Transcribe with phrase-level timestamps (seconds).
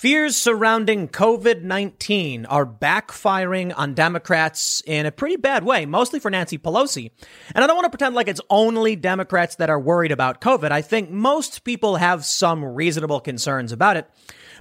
[0.00, 6.30] Fears surrounding COVID 19 are backfiring on Democrats in a pretty bad way, mostly for
[6.30, 7.10] Nancy Pelosi.
[7.54, 10.72] And I don't want to pretend like it's only Democrats that are worried about COVID.
[10.72, 14.10] I think most people have some reasonable concerns about it.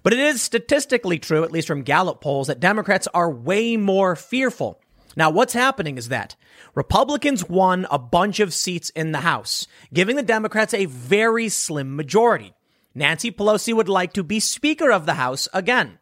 [0.03, 4.17] But it is statistically true, at least from Gallup polls, that Democrats are way more
[4.17, 4.81] fearful.
[5.15, 6.35] Now, what's happening is that
[6.75, 11.95] Republicans won a bunch of seats in the House, giving the Democrats a very slim
[11.95, 12.55] majority.
[12.95, 15.99] Nancy Pelosi would like to be Speaker of the House again.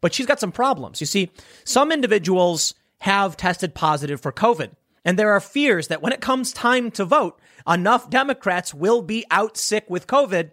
[0.00, 1.00] But she's got some problems.
[1.00, 1.30] You see,
[1.64, 4.70] some individuals have tested positive for COVID.
[5.04, 9.24] And there are fears that when it comes time to vote, enough Democrats will be
[9.30, 10.50] out sick with COVID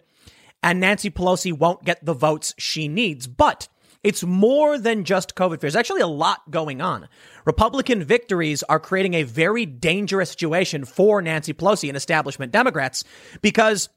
[0.62, 3.26] and Nancy Pelosi won't get the votes she needs.
[3.26, 3.68] But
[4.02, 5.76] it's more than just COVID fears.
[5.76, 7.08] Actually a lot going on.
[7.44, 13.04] Republican victories are creating a very dangerous situation for Nancy Pelosi and establishment Democrats
[13.42, 13.88] because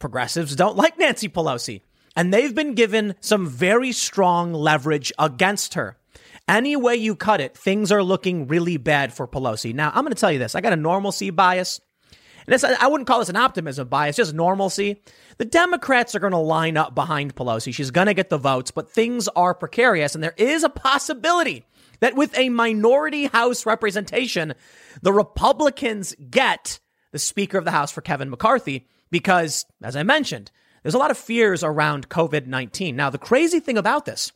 [0.00, 1.82] progressives don't like Nancy Pelosi.
[2.16, 5.96] And they've been given some very strong leverage against her.
[6.48, 9.72] Any way you cut it, things are looking really bad for Pelosi.
[9.72, 11.80] Now, I'm going to tell you this I got a normalcy bias.
[12.46, 15.02] And I wouldn't call this an optimism bias, just normalcy.
[15.38, 17.72] The Democrats are going to line up behind Pelosi.
[17.72, 20.14] She's going to get the votes, but things are precarious.
[20.14, 21.64] And there is a possibility
[22.00, 24.54] that with a minority House representation,
[25.02, 26.80] the Republicans get
[27.12, 30.50] the Speaker of the House for Kevin McCarthy because, as I mentioned,
[30.82, 32.96] there's a lot of fears around COVID 19.
[32.96, 34.32] Now, the crazy thing about this,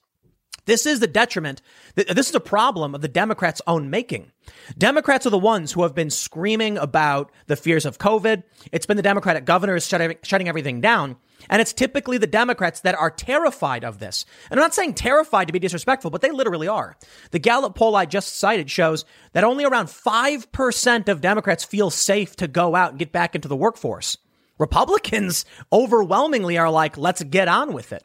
[0.66, 1.60] this is the detriment.
[1.94, 4.32] This is a problem of the Democrats' own making.
[4.78, 8.44] Democrats are the ones who have been screaming about the fears of COVID.
[8.72, 11.16] It's been the Democratic governors shutting, shutting everything down.
[11.50, 14.24] And it's typically the Democrats that are terrified of this.
[14.50, 16.96] And I'm not saying terrified to be disrespectful, but they literally are.
[17.32, 22.36] The Gallup poll I just cited shows that only around 5% of Democrats feel safe
[22.36, 24.16] to go out and get back into the workforce.
[24.58, 28.04] Republicans overwhelmingly are like, let's get on with it.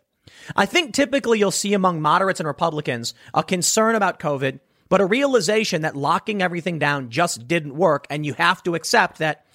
[0.55, 5.05] I think typically you'll see among moderates and Republicans a concern about COVID, but a
[5.05, 8.07] realization that locking everything down just didn't work.
[8.09, 9.45] And you have to accept that,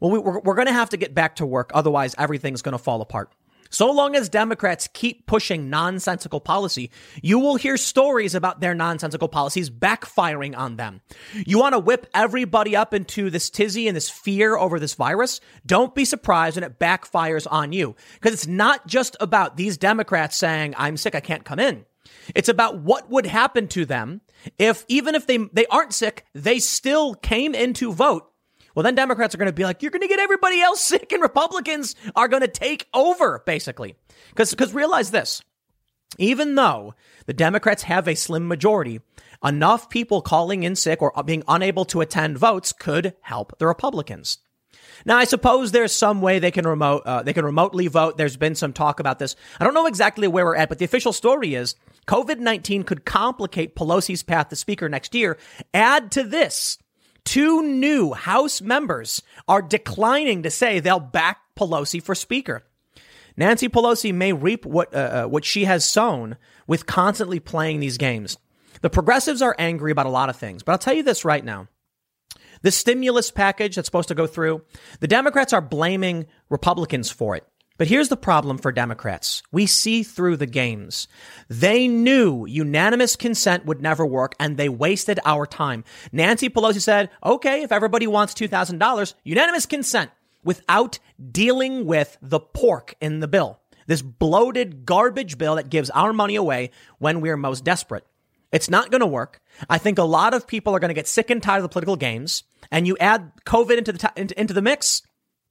[0.00, 1.70] well, we're, we're going to have to get back to work.
[1.74, 3.32] Otherwise, everything's going to fall apart.
[3.70, 6.90] So long as Democrats keep pushing nonsensical policy,
[7.22, 11.00] you will hear stories about their nonsensical policies backfiring on them.
[11.34, 15.40] You want to whip everybody up into this tizzy and this fear over this virus?
[15.66, 17.94] Don't be surprised when it backfires on you.
[18.14, 21.84] Because it's not just about these Democrats saying, I'm sick, I can't come in.
[22.34, 24.20] It's about what would happen to them
[24.58, 28.30] if, even if they, they aren't sick, they still came in to vote
[28.78, 31.10] well, then Democrats are going to be like, you're going to get everybody else sick,
[31.10, 33.96] and Republicans are going to take over, basically.
[34.28, 35.42] Because realize this,
[36.16, 36.94] even though
[37.26, 39.00] the Democrats have a slim majority,
[39.44, 44.38] enough people calling in sick or being unable to attend votes could help the Republicans.
[45.04, 48.16] Now, I suppose there's some way they can remote uh, they can remotely vote.
[48.16, 49.34] There's been some talk about this.
[49.58, 51.74] I don't know exactly where we're at, but the official story is
[52.06, 55.36] COVID 19 could complicate Pelosi's path to Speaker next year.
[55.74, 56.78] Add to this
[57.28, 62.62] Two new House members are declining to say they'll back Pelosi for Speaker.
[63.36, 67.98] Nancy Pelosi may reap what uh, uh, what she has sown with constantly playing these
[67.98, 68.38] games.
[68.80, 71.44] The progressives are angry about a lot of things, but I'll tell you this right
[71.44, 71.68] now.
[72.62, 74.62] The stimulus package that's supposed to go through,
[75.00, 77.46] the Democrats are blaming Republicans for it.
[77.78, 79.42] But here's the problem for Democrats.
[79.52, 81.06] We see through the games.
[81.48, 85.84] They knew unanimous consent would never work and they wasted our time.
[86.10, 90.10] Nancy Pelosi said, okay, if everybody wants $2,000, unanimous consent
[90.42, 90.98] without
[91.30, 93.60] dealing with the pork in the bill.
[93.86, 98.04] This bloated garbage bill that gives our money away when we're most desperate.
[98.50, 99.40] It's not going to work.
[99.68, 101.68] I think a lot of people are going to get sick and tired of the
[101.68, 102.44] political games.
[102.70, 105.02] And you add COVID into the, t- into, into the mix,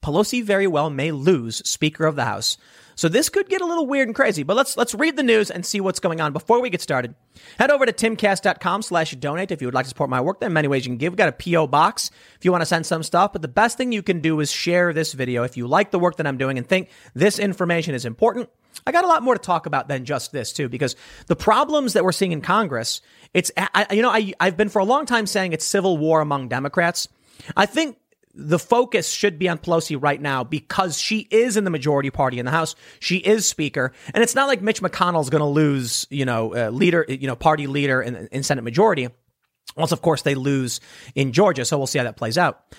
[0.03, 2.57] Pelosi very well may lose Speaker of the House.
[2.95, 5.51] So this could get a little weird and crazy, but let's let's read the news
[5.51, 6.33] and see what's going on.
[6.33, 7.13] Before we get started,
[7.59, 10.39] head over to timcast.com slash donate if you would like to support my work.
[10.39, 11.13] There are many ways you can give.
[11.13, 11.67] We've got a P.O.
[11.67, 14.39] box if you want to send some stuff, but the best thing you can do
[14.39, 17.37] is share this video if you like the work that I'm doing and think this
[17.37, 18.49] information is important.
[18.87, 20.95] I got a lot more to talk about than just this too, because
[21.27, 23.01] the problems that we're seeing in Congress,
[23.31, 26.19] it's, I, you know, I, I've been for a long time saying it's civil war
[26.19, 27.07] among Democrats.
[27.55, 27.97] I think
[28.37, 32.37] the focus should be on Pelosi right now because she is in the majority party
[32.37, 32.75] in the House.
[32.99, 36.69] She is Speaker, and it's not like Mitch McConnell's going to lose, you know, uh,
[36.69, 39.09] leader, you know, party leader in, in Senate majority.
[39.75, 40.79] Once, of course, they lose
[41.15, 42.73] in Georgia, so we'll see how that plays out.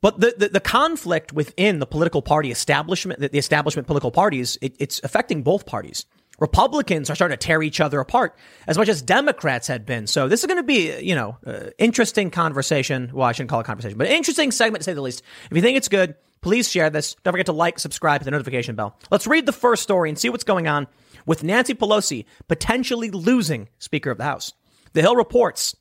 [0.00, 4.76] But the, the, the conflict within the political party establishment, the establishment political parties, it,
[4.78, 6.06] it's affecting both parties.
[6.40, 8.36] Republicans are starting to tear each other apart
[8.66, 10.06] as much as Democrats had been.
[10.06, 13.10] So this is going to be, you know, uh, interesting conversation.
[13.12, 15.22] Well, I shouldn't call it conversation, but interesting segment to say the least.
[15.50, 17.14] If you think it's good, please share this.
[17.22, 18.98] Don't forget to like, subscribe, hit the notification bell.
[19.10, 20.86] Let's read the first story and see what's going on
[21.26, 24.52] with Nancy Pelosi potentially losing Speaker of the House.
[24.92, 25.76] The Hill reports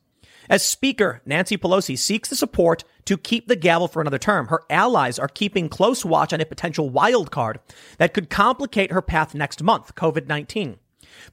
[0.49, 4.47] as Speaker, Nancy Pelosi seeks the support to keep the gavel for another term.
[4.47, 7.59] Her allies are keeping close watch on a potential wild card
[7.97, 10.77] that could complicate her path next month, COVID 19.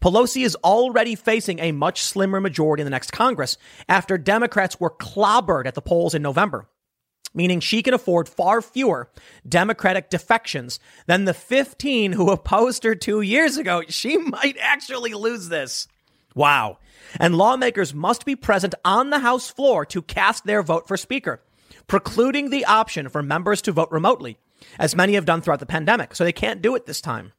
[0.01, 3.57] Pelosi is already facing a much slimmer majority in the next Congress
[3.89, 6.69] after Democrats were clobbered at the polls in November,
[7.35, 9.11] meaning she can afford far fewer
[9.49, 13.83] Democratic defections than the 15 who opposed her two years ago.
[13.89, 15.89] She might actually lose this.
[16.35, 16.79] Wow.
[17.19, 21.43] And lawmakers must be present on the House floor to cast their vote for Speaker,
[21.91, 24.39] precluding the option for members to vote remotely,
[24.79, 26.15] as many have done throughout the pandemic.
[26.15, 27.33] So they can't do it this time.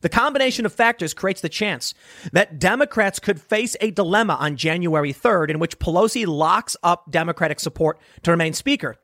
[0.00, 1.92] The combination of factors creates the chance
[2.32, 7.60] that Democrats could face a dilemma on January 3rd in which Pelosi locks up Democratic
[7.60, 8.96] support to remain Speaker.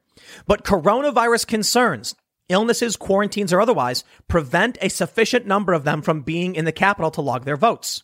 [0.46, 2.14] But coronavirus concerns,
[2.48, 7.10] illnesses, quarantines, or otherwise, prevent a sufficient number of them from being in the Capitol
[7.10, 8.02] to log their votes.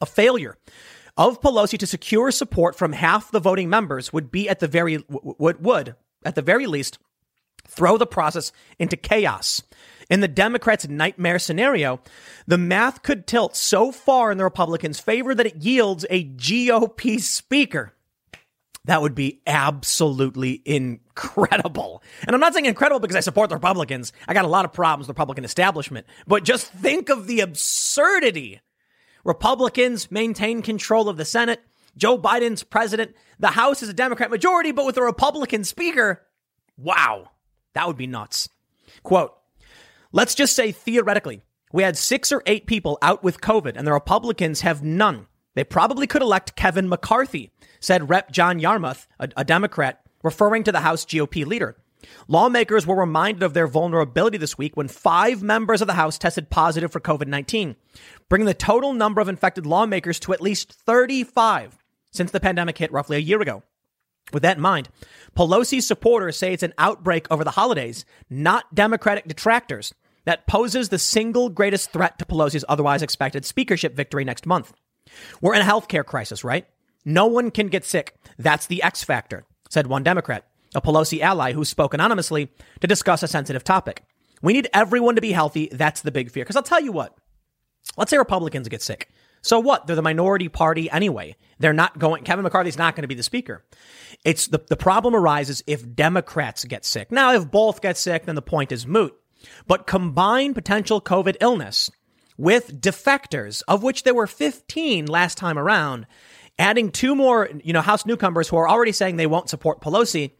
[0.00, 0.58] A failure
[1.16, 5.04] of Pelosi to secure support from half the voting members would be at the very
[5.08, 5.94] would would
[6.24, 6.98] at the very least
[7.66, 9.62] throw the process into chaos.
[10.10, 12.00] In the Democrats' nightmare scenario,
[12.46, 17.20] the math could tilt so far in the Republicans' favor that it yields a GOP
[17.20, 17.94] speaker.
[18.84, 22.02] That would be absolutely incredible.
[22.26, 24.12] And I'm not saying incredible because I support the Republicans.
[24.28, 26.06] I got a lot of problems with the Republican establishment.
[26.26, 28.60] But just think of the absurdity
[29.24, 31.62] Republicans maintain control of the Senate.
[31.96, 33.14] Joe Biden's president.
[33.38, 36.22] The House is a Democrat majority, but with a Republican speaker.
[36.76, 37.30] Wow,
[37.72, 38.48] that would be nuts.
[39.02, 39.32] Quote,
[40.12, 41.42] let's just say theoretically,
[41.72, 45.26] we had six or eight people out with COVID and the Republicans have none.
[45.54, 48.32] They probably could elect Kevin McCarthy, said Rep.
[48.32, 51.76] John Yarmuth, a, a Democrat, referring to the House GOP leader.
[52.28, 56.50] Lawmakers were reminded of their vulnerability this week when five members of the House tested
[56.50, 57.76] positive for COVID 19,
[58.28, 61.78] bringing the total number of infected lawmakers to at least 35
[62.10, 63.62] since the pandemic hit roughly a year ago.
[64.32, 64.88] With that in mind,
[65.36, 69.94] Pelosi's supporters say it's an outbreak over the holidays, not Democratic detractors,
[70.24, 74.72] that poses the single greatest threat to Pelosi's otherwise expected speakership victory next month.
[75.42, 76.66] We're in a healthcare crisis, right?
[77.04, 78.16] No one can get sick.
[78.38, 82.50] That's the X factor, said one Democrat a Pelosi ally who spoke anonymously
[82.80, 84.04] to discuss a sensitive topic.
[84.42, 85.68] We need everyone to be healthy.
[85.72, 86.44] That's the big fear.
[86.44, 87.16] Because I'll tell you what,
[87.96, 89.10] let's say Republicans get sick.
[89.42, 89.86] So what?
[89.86, 91.36] They're the minority party anyway.
[91.58, 93.62] They're not going, Kevin McCarthy's not going to be the speaker.
[94.24, 97.12] It's the, the problem arises if Democrats get sick.
[97.12, 99.14] Now, if both get sick, then the point is moot.
[99.66, 101.90] But combine potential COVID illness
[102.38, 106.06] with defectors, of which there were 15 last time around,
[106.58, 110.32] adding two more, you know, House newcomers who are already saying they won't support Pelosi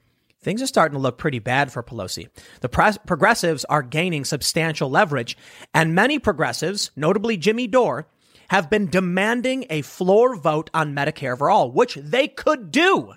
[0.44, 2.28] things are starting to look pretty bad for Pelosi.
[2.60, 5.36] The progressives are gaining substantial leverage,
[5.72, 8.06] and many progressives, notably Jimmy Dore,
[8.48, 13.14] have been demanding a floor vote on Medicare for all, which they could do,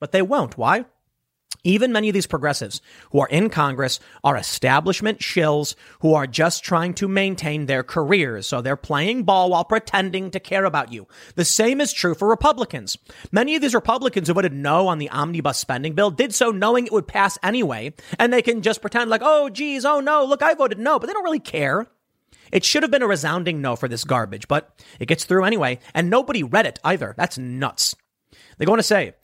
[0.00, 0.58] but they won't.
[0.58, 0.84] Why?
[1.66, 2.80] Even many of these progressives
[3.10, 8.46] who are in Congress are establishment shills who are just trying to maintain their careers.
[8.46, 11.08] So they're playing ball while pretending to care about you.
[11.34, 12.96] The same is true for Republicans.
[13.32, 16.86] Many of these Republicans who voted no on the omnibus spending bill did so knowing
[16.86, 17.92] it would pass anyway.
[18.16, 21.08] And they can just pretend like, oh, geez, oh no, look, I voted no, but
[21.08, 21.88] they don't really care.
[22.52, 25.80] It should have been a resounding no for this garbage, but it gets through anyway.
[25.94, 27.12] And nobody read it either.
[27.16, 27.96] That's nuts.
[28.56, 29.14] They go on to say,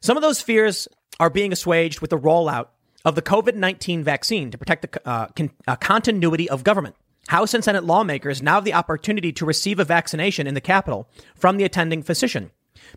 [0.00, 0.88] some of those fears
[1.18, 2.68] are being assuaged with the rollout
[3.04, 6.96] of the COVID 19 vaccine to protect the uh, con- uh, continuity of government.
[7.28, 11.08] House and Senate lawmakers now have the opportunity to receive a vaccination in the Capitol
[11.34, 12.50] from the attending physician.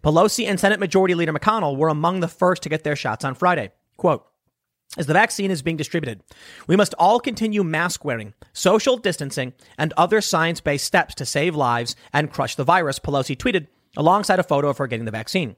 [0.03, 3.33] Pelosi and Senate Majority Leader McConnell were among the first to get their shots on
[3.33, 3.71] Friday.
[3.97, 4.25] Quote,
[4.97, 6.21] as the vaccine is being distributed,
[6.67, 11.55] we must all continue mask wearing, social distancing, and other science based steps to save
[11.55, 15.55] lives and crush the virus, Pelosi tweeted alongside a photo of her getting the vaccine.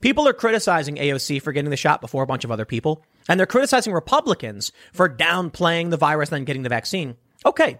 [0.00, 3.38] People are criticizing AOC for getting the shot before a bunch of other people, and
[3.38, 7.16] they're criticizing Republicans for downplaying the virus and then getting the vaccine.
[7.46, 7.78] Okay.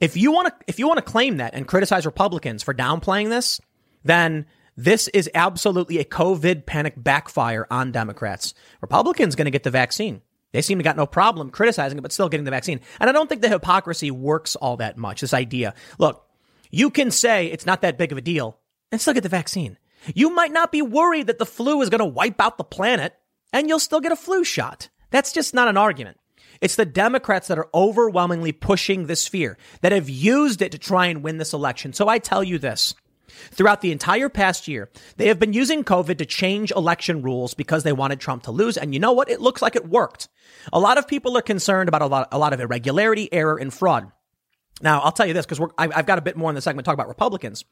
[0.00, 3.30] If you want to if you want to claim that and criticize Republicans for downplaying
[3.30, 3.60] this,
[4.04, 4.46] then
[4.76, 8.54] this is absolutely a COVID panic backfire on Democrats.
[8.80, 10.22] Republicans going to get the vaccine.
[10.52, 12.80] They seem to got no problem criticizing it, but still getting the vaccine.
[13.00, 15.20] And I don't think the hypocrisy works all that much.
[15.20, 16.26] This idea, look,
[16.70, 18.58] you can say it's not that big of a deal
[18.90, 19.78] and still get the vaccine.
[20.14, 23.14] You might not be worried that the flu is going to wipe out the planet
[23.52, 24.88] and you'll still get a flu shot.
[25.10, 26.18] That's just not an argument.
[26.60, 31.06] It's the Democrats that are overwhelmingly pushing this fear, that have used it to try
[31.06, 31.92] and win this election.
[31.92, 32.94] So I tell you this.
[33.50, 37.84] Throughout the entire past year, they have been using COVID to change election rules because
[37.84, 38.76] they wanted Trump to lose.
[38.76, 39.30] And you know what?
[39.30, 40.28] It looks like it worked.
[40.72, 43.72] A lot of people are concerned about a lot, a lot of irregularity, error, and
[43.72, 44.10] fraud.
[44.82, 46.88] Now, I'll tell you this because I've got a bit more in the segment to
[46.88, 47.64] talk about Republicans.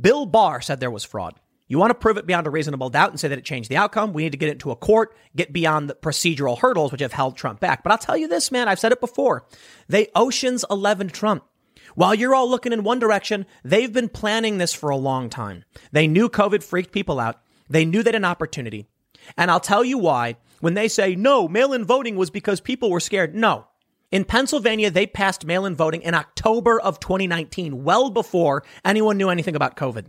[0.00, 1.34] Bill Barr said there was fraud.
[1.72, 3.78] You want to prove it beyond a reasonable doubt and say that it changed the
[3.78, 4.12] outcome.
[4.12, 7.14] We need to get it into a court, get beyond the procedural hurdles which have
[7.14, 7.82] held Trump back.
[7.82, 9.46] But I'll tell you this, man, I've said it before.
[9.88, 11.44] They Ocean's 11 Trump.
[11.94, 15.64] While you're all looking in one direction, they've been planning this for a long time.
[15.92, 17.40] They knew COVID freaked people out.
[17.70, 18.86] They knew that an opportunity.
[19.38, 20.36] And I'll tell you why.
[20.60, 23.34] When they say, no, mail in voting was because people were scared.
[23.34, 23.66] No.
[24.10, 29.30] In Pennsylvania, they passed mail in voting in October of 2019, well before anyone knew
[29.30, 30.08] anything about COVID.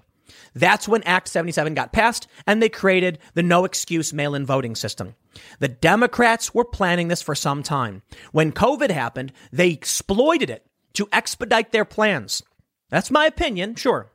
[0.54, 4.76] That's when Act 77 got passed and they created the no excuse mail in voting
[4.76, 5.16] system.
[5.60, 8.04] The Democrats were planning this for some time.
[8.32, 12.44] When COVID happened, they exploited it to expedite their plans.
[12.90, 14.12] That's my opinion, sure.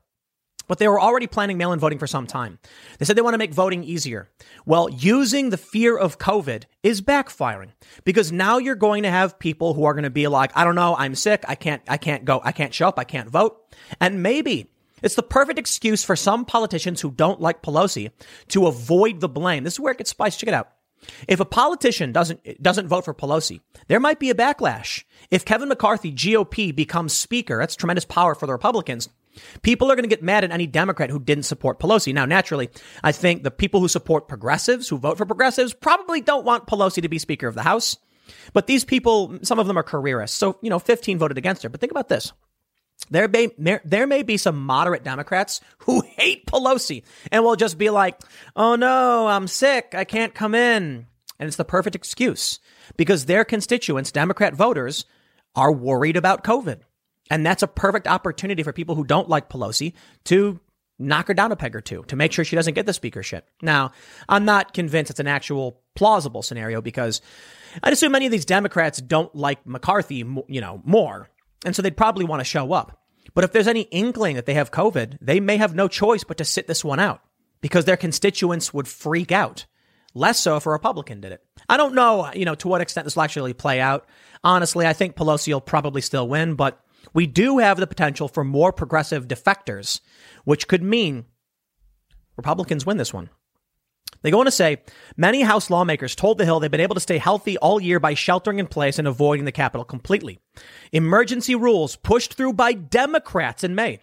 [0.68, 2.58] But they were already planning mail in voting for some time.
[2.98, 4.28] They said they want to make voting easier.
[4.66, 7.70] Well, using the fear of COVID is backfiring
[8.04, 10.74] because now you're going to have people who are going to be like, I don't
[10.74, 11.42] know, I'm sick.
[11.48, 12.42] I can't, I can't go.
[12.44, 12.98] I can't show up.
[12.98, 13.74] I can't vote.
[13.98, 14.70] And maybe
[15.02, 18.10] it's the perfect excuse for some politicians who don't like Pelosi
[18.48, 19.64] to avoid the blame.
[19.64, 20.40] This is where it gets spiced.
[20.40, 20.70] Check it out.
[21.28, 25.04] If a politician doesn't doesn't vote for Pelosi, there might be a backlash.
[25.30, 29.08] If Kevin McCarthy, GOP, becomes Speaker, that's tremendous power for the Republicans.
[29.62, 32.12] People are going to get mad at any Democrat who didn't support Pelosi.
[32.12, 32.70] Now, naturally,
[33.04, 37.02] I think the people who support progressives, who vote for progressives, probably don't want Pelosi
[37.02, 37.96] to be Speaker of the House.
[38.52, 40.36] But these people, some of them are careerists.
[40.36, 41.68] So, you know, 15 voted against her.
[41.68, 42.32] But think about this.
[43.10, 43.48] There may,
[43.84, 48.20] there may be some moderate Democrats who hate Pelosi and will just be like,
[48.56, 49.94] oh no, I'm sick.
[49.96, 51.06] I can't come in.
[51.40, 52.58] And it's the perfect excuse
[52.96, 55.04] because their constituents, Democrat voters,
[55.54, 56.80] are worried about COVID.
[57.30, 59.92] And that's a perfect opportunity for people who don't like Pelosi
[60.24, 60.58] to
[60.98, 63.48] knock her down a peg or two to make sure she doesn't get the speakership.
[63.62, 63.92] Now,
[64.28, 67.20] I'm not convinced it's an actual plausible scenario because
[67.82, 71.28] I'd assume many of these Democrats don't like McCarthy, you know, more.
[71.64, 73.02] And so they'd probably want to show up.
[73.34, 76.38] But if there's any inkling that they have COVID, they may have no choice but
[76.38, 77.20] to sit this one out
[77.60, 79.66] because their constituents would freak out.
[80.14, 81.44] Less so if a Republican did it.
[81.68, 84.08] I don't know, you know, to what extent this will actually play out.
[84.42, 86.80] Honestly, I think Pelosi will probably still win, but
[87.12, 90.00] we do have the potential for more progressive defectors,
[90.44, 91.26] which could mean
[92.36, 93.30] Republicans win this one.
[94.22, 94.82] They go on to say
[95.16, 98.14] many House lawmakers told The Hill they've been able to stay healthy all year by
[98.14, 100.38] sheltering in place and avoiding the Capitol completely.
[100.92, 104.00] Emergency rules pushed through by Democrats in May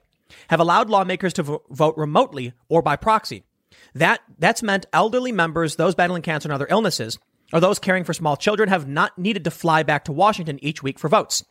[0.49, 3.43] have allowed lawmakers to vo- vote remotely or by proxy.
[3.93, 7.19] That, that's meant elderly members, those battling cancer and other illnesses,
[7.53, 10.81] or those caring for small children have not needed to fly back to Washington each
[10.81, 11.43] week for votes.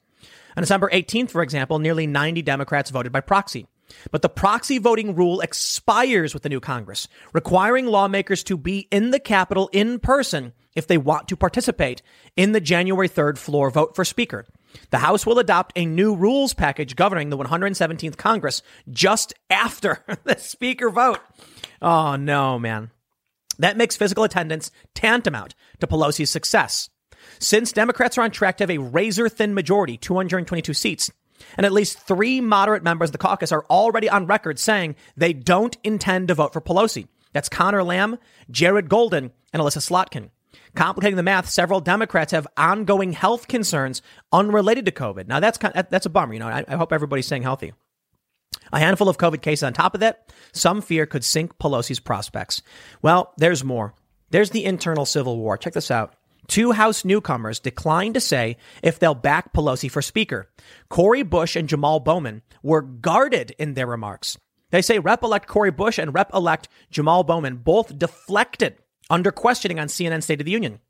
[0.57, 3.67] On December 18th, for example, nearly 90 Democrats voted by proxy.
[4.11, 9.11] But the proxy voting rule expires with the new Congress, requiring lawmakers to be in
[9.11, 12.03] the Capitol in person if they want to participate
[12.37, 14.45] in the January 3rd floor vote for Speaker.
[14.91, 20.37] The House will adopt a new rules package governing the 117th Congress just after the
[20.37, 21.21] Speaker vote.
[21.81, 22.91] Oh, no, man.
[23.59, 26.91] That makes physical attendance tantamount to Pelosi's success.
[27.39, 31.11] Since Democrats are on track to have a razor thin majority, 222 seats,
[31.57, 35.33] and at least three moderate members of the caucus are already on record saying they
[35.33, 37.09] don't intend to vote for Pelosi.
[37.33, 38.19] That's Conor Lamb,
[38.51, 40.31] Jared Golden, and Elissa Slotkin.
[40.75, 45.27] Complicating the math, several Democrats have ongoing health concerns unrelated to COVID.
[45.27, 46.33] Now that's kind of, that's a bummer.
[46.35, 47.73] You know, I, I hope everybody's staying healthy.
[48.73, 52.63] A handful of COVID cases on top of that, some fear could sink Pelosi's prospects.
[53.03, 53.95] Well, there's more.
[54.31, 55.57] There's the internal civil war.
[55.57, 56.15] Check this out.
[56.47, 60.49] Two House newcomers declined to say if they'll back Pelosi for Speaker.
[60.89, 64.39] Cori Bush and Jamal Bowman were guarded in their remarks.
[64.71, 68.77] They say Rep elect Cori Bush and Rep elect Jamal Bowman both deflected
[69.09, 70.81] under questioning on CNN State of the Union.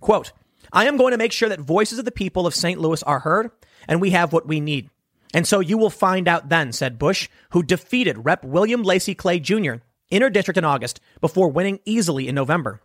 [0.00, 0.32] Quote,
[0.72, 2.80] I am going to make sure that voices of the people of St.
[2.80, 3.50] Louis are heard
[3.86, 4.90] and we have what we need.
[5.34, 9.40] And so you will find out then, said Bush, who defeated Rep William Lacy Clay
[9.40, 9.74] Jr.
[10.10, 12.80] in her district in August before winning easily in November.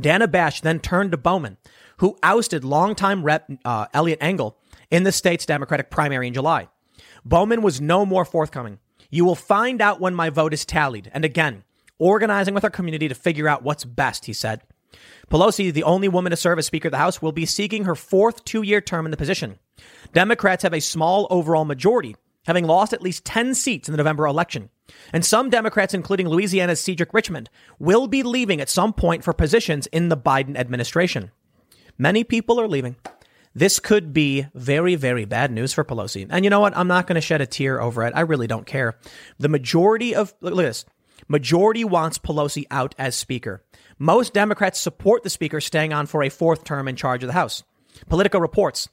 [0.00, 1.56] Dana Bash then turned to Bowman,
[1.98, 4.58] who ousted longtime Rep uh, Eliot Engel
[4.90, 6.68] in the state's Democratic primary in July.
[7.24, 8.78] Bowman was no more forthcoming.
[9.10, 11.10] You will find out when my vote is tallied.
[11.14, 11.64] And again,
[11.98, 14.62] organizing with our community to figure out what's best, he said.
[15.30, 17.94] Pelosi, the only woman to serve as Speaker of the House, will be seeking her
[17.94, 19.58] fourth two year term in the position.
[20.12, 24.26] Democrats have a small overall majority, having lost at least 10 seats in the November
[24.26, 24.70] election.
[25.12, 27.48] And some Democrats, including Louisiana's Cedric Richmond,
[27.78, 31.30] will be leaving at some point for positions in the Biden administration.
[31.96, 32.96] Many people are leaving.
[33.54, 36.26] This could be very, very bad news for Pelosi.
[36.28, 36.76] And you know what?
[36.76, 38.12] I'm not going to shed a tear over it.
[38.16, 38.98] I really don't care.
[39.38, 40.84] The majority of, look, at this.
[41.28, 43.62] Majority wants Pelosi out as Speaker.
[43.98, 47.34] Most Democrats support the Speaker staying on for a fourth term in charge of the
[47.34, 47.62] House.
[48.08, 48.88] Politico reports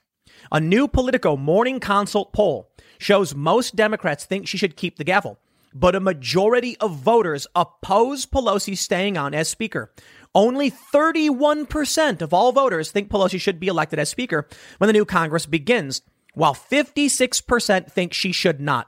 [0.52, 5.40] a new Politico morning consult poll shows most Democrats think she should keep the gavel,
[5.74, 9.92] but a majority of voters oppose Pelosi staying on as Speaker.
[10.34, 14.48] Only 31% of all voters think Pelosi should be elected as Speaker
[14.78, 16.02] when the new Congress begins,
[16.34, 18.88] while 56% think she should not.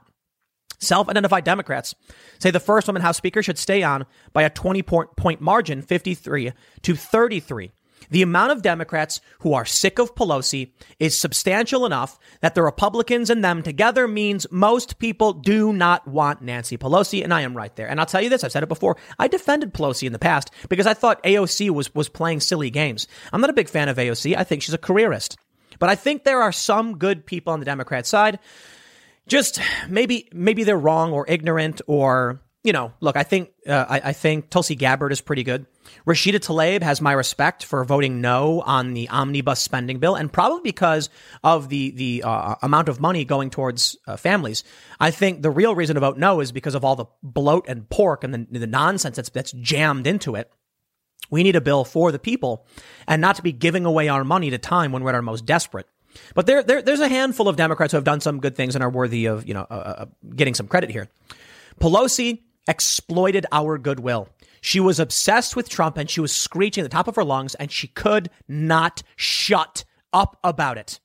[0.80, 1.94] Self identified Democrats
[2.38, 6.52] say the first woman House Speaker should stay on by a 20 point margin, 53
[6.82, 7.72] to 33.
[8.10, 13.30] The amount of Democrats who are sick of Pelosi is substantial enough that the Republicans
[13.30, 17.22] and them together means most people do not want Nancy Pelosi.
[17.22, 17.88] And I am right there.
[17.88, 18.96] And I'll tell you this, I've said it before.
[19.18, 23.06] I defended Pelosi in the past because I thought AOC was, was playing silly games.
[23.32, 24.36] I'm not a big fan of AOC.
[24.36, 25.36] I think she's a careerist.
[25.78, 28.38] But I think there are some good people on the Democrat side.
[29.26, 34.00] Just maybe, maybe they're wrong or ignorant or you know, look, I think uh, I,
[34.06, 35.66] I, think Tulsi Gabbard is pretty good.
[36.06, 40.62] Rashida Tlaib has my respect for voting no on the omnibus spending bill, and probably
[40.62, 41.10] because
[41.44, 44.64] of the the uh, amount of money going towards uh, families.
[44.98, 47.88] I think the real reason to vote no is because of all the bloat and
[47.90, 50.50] pork and the, the nonsense that's that's jammed into it.
[51.30, 52.66] We need a bill for the people,
[53.06, 55.22] and not to be giving away our money at a time when we're at our
[55.22, 55.86] most desperate.
[56.34, 58.82] But there, there there's a handful of Democrats who have done some good things and
[58.82, 61.10] are worthy of you know uh, uh, getting some credit here.
[61.78, 64.28] Pelosi exploited our goodwill.
[64.60, 67.54] She was obsessed with Trump and she was screeching at the top of her lungs
[67.54, 71.00] and she could not shut up about it.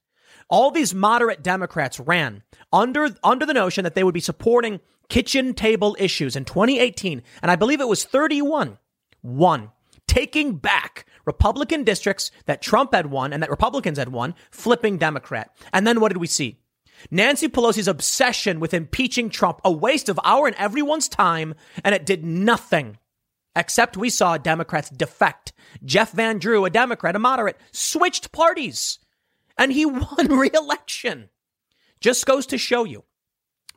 [0.49, 5.53] All these moderate Democrats ran under, under the notion that they would be supporting kitchen
[5.53, 7.21] table issues in 2018.
[7.41, 8.77] And I believe it was 31.
[9.21, 9.71] One,
[10.07, 15.53] taking back Republican districts that Trump had won and that Republicans had won, flipping Democrat.
[15.73, 16.58] And then what did we see?
[17.11, 22.05] Nancy Pelosi's obsession with impeaching Trump, a waste of our and everyone's time, and it
[22.05, 22.97] did nothing.
[23.55, 25.53] Except we saw Democrats defect.
[25.83, 28.99] Jeff Van Drew, a Democrat, a moderate, switched parties,
[29.57, 31.29] and he won re-election.
[31.99, 33.03] Just goes to show you.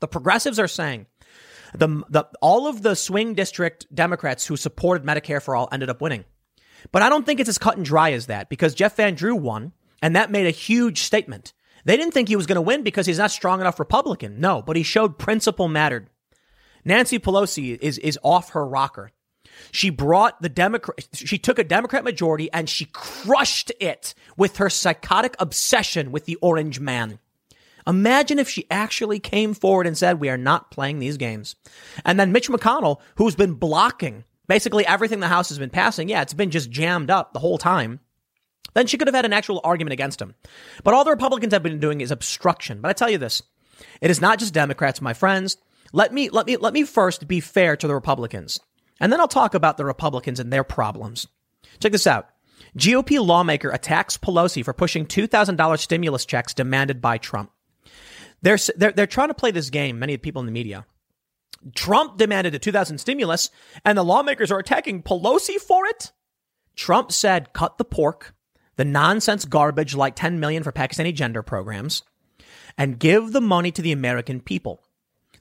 [0.01, 1.07] The progressives are saying
[1.75, 6.01] the, the all of the swing district Democrats who supported Medicare for all ended up
[6.01, 6.25] winning.
[6.91, 9.37] But I don't think it's as cut and dry as that because Jeff Van Drew
[9.37, 11.53] won, and that made a huge statement.
[11.85, 14.41] They didn't think he was going to win because he's not strong enough Republican.
[14.41, 16.09] No, but he showed principle mattered.
[16.85, 19.11] Nancy Pelosi is, is off her rocker.
[19.71, 24.71] She brought the Democrat, she took a Democrat majority and she crushed it with her
[24.71, 27.19] psychotic obsession with the orange man.
[27.87, 31.57] Imagine if she actually came forward and said, we are not playing these games.
[32.05, 36.09] And then Mitch McConnell, who's been blocking basically everything the House has been passing.
[36.09, 38.01] Yeah, it's been just jammed up the whole time.
[38.75, 40.35] Then she could have had an actual argument against him.
[40.83, 42.81] But all the Republicans have been doing is obstruction.
[42.81, 43.43] But I tell you this,
[44.01, 45.57] it is not just Democrats, my friends.
[45.93, 48.61] Let me, let me, let me first be fair to the Republicans.
[48.99, 51.27] And then I'll talk about the Republicans and their problems.
[51.81, 52.29] Check this out.
[52.79, 57.51] GOP lawmaker attacks Pelosi for pushing $2,000 stimulus checks demanded by Trump.
[58.41, 60.87] They're, they're, they're trying to play this game, many people in the media.
[61.75, 63.51] Trump demanded a 2000 stimulus
[63.85, 66.13] and the lawmakers are attacking Pelosi for it.
[66.75, 68.35] Trump said, cut the pork
[68.77, 72.03] the nonsense garbage like 10 million for Pakistani gender programs
[72.79, 74.83] and give the money to the American people.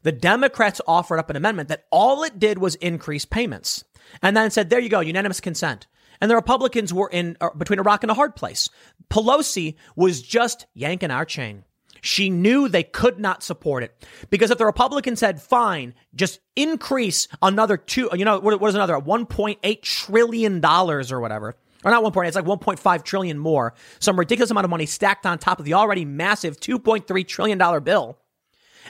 [0.04, 3.84] The Democrats offered up an amendment that all it did was increase payments
[4.22, 5.88] and then said, there you go, unanimous consent.
[6.20, 8.70] And the Republicans were in uh, between a rock and a hard place.
[9.10, 11.64] Pelosi was just yanking our chain.
[12.02, 17.28] She knew they could not support it because if the Republicans said, fine, just increase
[17.42, 22.36] another two, you know, what was another $1.8 trillion or whatever, or not 1.8, it's
[22.36, 23.74] like 1.5 trillion more.
[24.00, 27.80] Some ridiculous amount of money stacked on top of the already massive 2.3 trillion dollar
[27.80, 28.18] bill.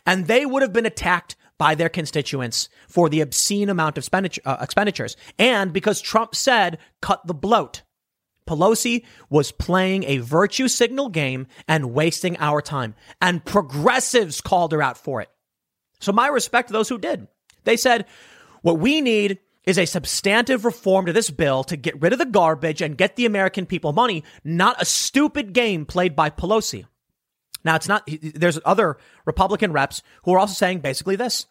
[0.05, 4.57] And they would have been attacked by their constituents for the obscene amount of uh,
[4.61, 5.15] expenditures.
[5.37, 7.83] And because Trump said, cut the bloat.
[8.47, 12.95] Pelosi was playing a virtue signal game and wasting our time.
[13.21, 15.29] And progressives called her out for it.
[15.99, 17.27] So my respect to those who did.
[17.63, 18.07] They said,
[18.63, 22.25] what we need is a substantive reform to this bill to get rid of the
[22.25, 26.85] garbage and get the American people money, not a stupid game played by Pelosi.
[27.63, 31.45] Now, it's not, there's other Republican reps who are also saying basically this.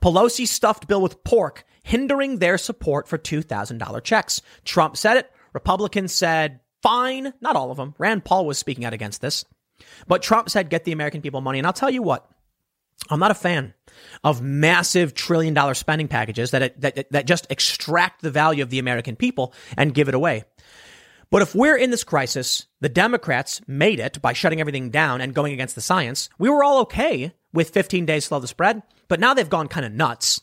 [0.00, 4.40] Pelosi stuffed bill with pork, hindering their support for $2,000 checks.
[4.64, 5.30] Trump said it.
[5.52, 7.32] Republicans said, fine.
[7.40, 7.94] Not all of them.
[7.98, 9.44] Rand Paul was speaking out against this.
[10.06, 11.58] But Trump said, get the American people money.
[11.58, 12.30] And I'll tell you what,
[13.08, 13.74] I'm not a fan
[14.24, 18.78] of massive trillion dollar spending packages that, that, that just extract the value of the
[18.78, 20.44] American people and give it away.
[21.30, 25.34] But if we're in this crisis, the Democrats made it by shutting everything down and
[25.34, 26.28] going against the science.
[26.38, 29.86] We were all okay with 15 days slow the spread, but now they've gone kind
[29.86, 30.40] of nuts.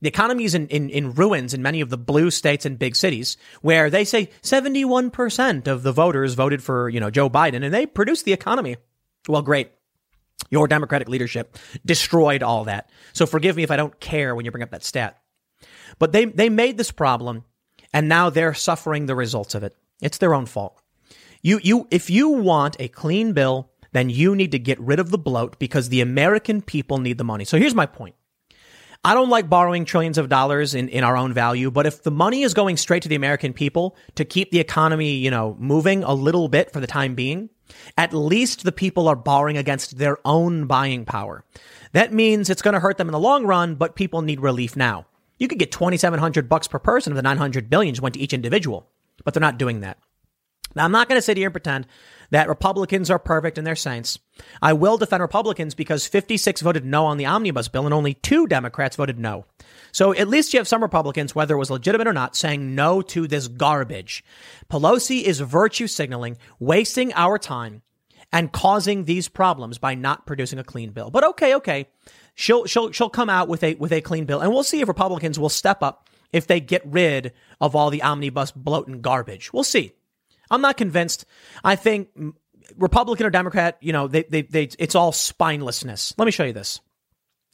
[0.00, 2.94] The economy is in, in, in ruins in many of the blue states and big
[2.94, 7.74] cities where they say 71% of the voters voted for, you know, Joe Biden and
[7.74, 8.76] they produced the economy.
[9.26, 9.72] Well, great.
[10.50, 12.90] Your Democratic leadership destroyed all that.
[13.12, 15.20] So forgive me if I don't care when you bring up that stat.
[15.98, 17.44] But they, they made this problem
[17.92, 19.76] and now they're suffering the results of it.
[20.00, 20.80] It's their own fault.
[21.42, 25.10] You, you, if you want a clean bill, then you need to get rid of
[25.10, 27.44] the bloat because the American people need the money.
[27.44, 28.14] So here's my point.
[29.04, 32.10] I don't like borrowing trillions of dollars in, in our own value, but if the
[32.10, 36.02] money is going straight to the American people to keep the economy, you know, moving
[36.02, 37.48] a little bit for the time being,
[37.96, 41.44] at least the people are borrowing against their own buying power.
[41.92, 44.76] That means it's going to hurt them in the long run, but people need relief
[44.76, 45.06] now.
[45.38, 48.32] You could get 2700 bucks per person if the 900 billion just went to each
[48.32, 48.88] individual,
[49.24, 49.98] but they're not doing that.
[50.74, 51.86] Now, I'm not going to sit here and pretend
[52.30, 54.18] that Republicans are perfect and they're saints.
[54.60, 58.46] I will defend Republicans because 56 voted no on the omnibus bill and only two
[58.46, 59.46] Democrats voted no.
[59.92, 63.02] So at least you have some Republicans, whether it was legitimate or not, saying no
[63.02, 64.24] to this garbage.
[64.70, 67.82] Pelosi is virtue signaling, wasting our time
[68.32, 71.10] and causing these problems by not producing a clean bill.
[71.10, 71.88] But okay, okay.
[72.34, 74.88] She'll, she'll, she'll come out with a, with a clean bill and we'll see if
[74.88, 79.52] Republicans will step up if they get rid of all the omnibus bloat and garbage.
[79.52, 79.92] We'll see.
[80.50, 81.24] I'm not convinced.
[81.62, 82.08] I think
[82.76, 86.14] Republican or Democrat, you know, they, they, they, it's all spinelessness.
[86.16, 86.80] Let me show you this.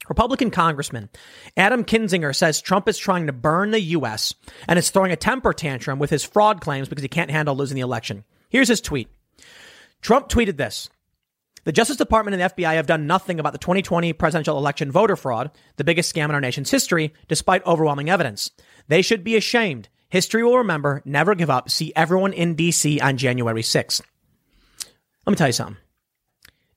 [0.08, 1.08] Republican Congressman
[1.56, 4.34] Adam Kinzinger says Trump is trying to burn the U.S.
[4.68, 7.74] and is throwing a temper tantrum with his fraud claims because he can't handle losing
[7.74, 8.24] the election.
[8.50, 9.08] Here's his tweet.
[10.02, 10.90] Trump tweeted this.
[11.64, 15.16] The Justice Department and the FBI have done nothing about the 2020 presidential election voter
[15.16, 18.50] fraud, the biggest scam in our nation's history, despite overwhelming evidence.
[18.88, 19.88] They should be ashamed.
[20.08, 21.70] History will remember, never give up.
[21.70, 24.00] See everyone in DC on January 6th.
[25.26, 25.76] Let me tell you something.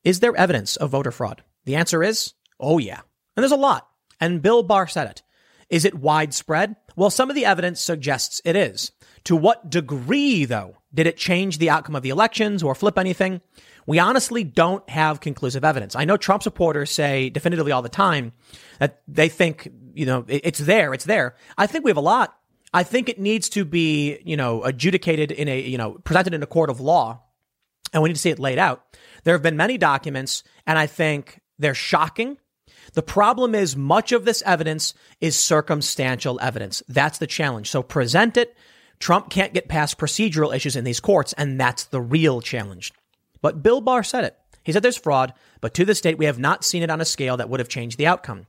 [0.04, 1.42] Is there evidence of voter fraud?
[1.64, 3.00] The answer is, oh yeah.
[3.36, 3.88] And there's a lot.
[4.20, 5.22] And Bill Barr said it.
[5.68, 6.76] Is it widespread?
[6.96, 8.90] Well, some of the evidence suggests it is.
[9.24, 13.42] To what degree, though, did it change the outcome of the elections or flip anything?
[13.86, 15.94] We honestly don't have conclusive evidence.
[15.94, 18.32] I know Trump supporters say definitively all the time
[18.78, 21.36] that they think, you know, it's there, it's there.
[21.56, 22.37] I think we have a lot.
[22.72, 26.42] I think it needs to be, you know, adjudicated in a, you know, presented in
[26.42, 27.22] a court of law.
[27.92, 28.84] And we need to see it laid out.
[29.24, 32.36] There have been many documents, and I think they're shocking.
[32.92, 36.82] The problem is much of this evidence is circumstantial evidence.
[36.88, 37.70] That's the challenge.
[37.70, 38.56] So present it.
[38.98, 42.92] Trump can't get past procedural issues in these courts, and that's the real challenge.
[43.40, 44.36] But Bill Barr said it.
[44.64, 47.06] He said there's fraud, but to this date, we have not seen it on a
[47.06, 48.46] scale that would have changed the outcome.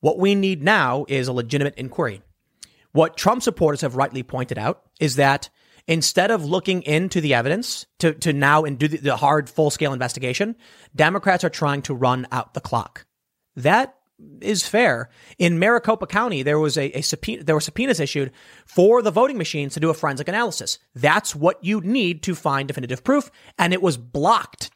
[0.00, 2.22] What we need now is a legitimate inquiry.
[2.96, 5.50] What Trump supporters have rightly pointed out is that
[5.86, 9.68] instead of looking into the evidence to, to now and do the, the hard full
[9.68, 10.56] scale investigation,
[10.94, 13.04] Democrats are trying to run out the clock.
[13.54, 13.96] That
[14.40, 15.10] is fair.
[15.36, 18.32] In Maricopa County, there was a, a subpoena, there were subpoenas issued
[18.64, 20.78] for the voting machines to do a forensic analysis.
[20.94, 24.70] That's what you need to find definitive proof, and it was blocked.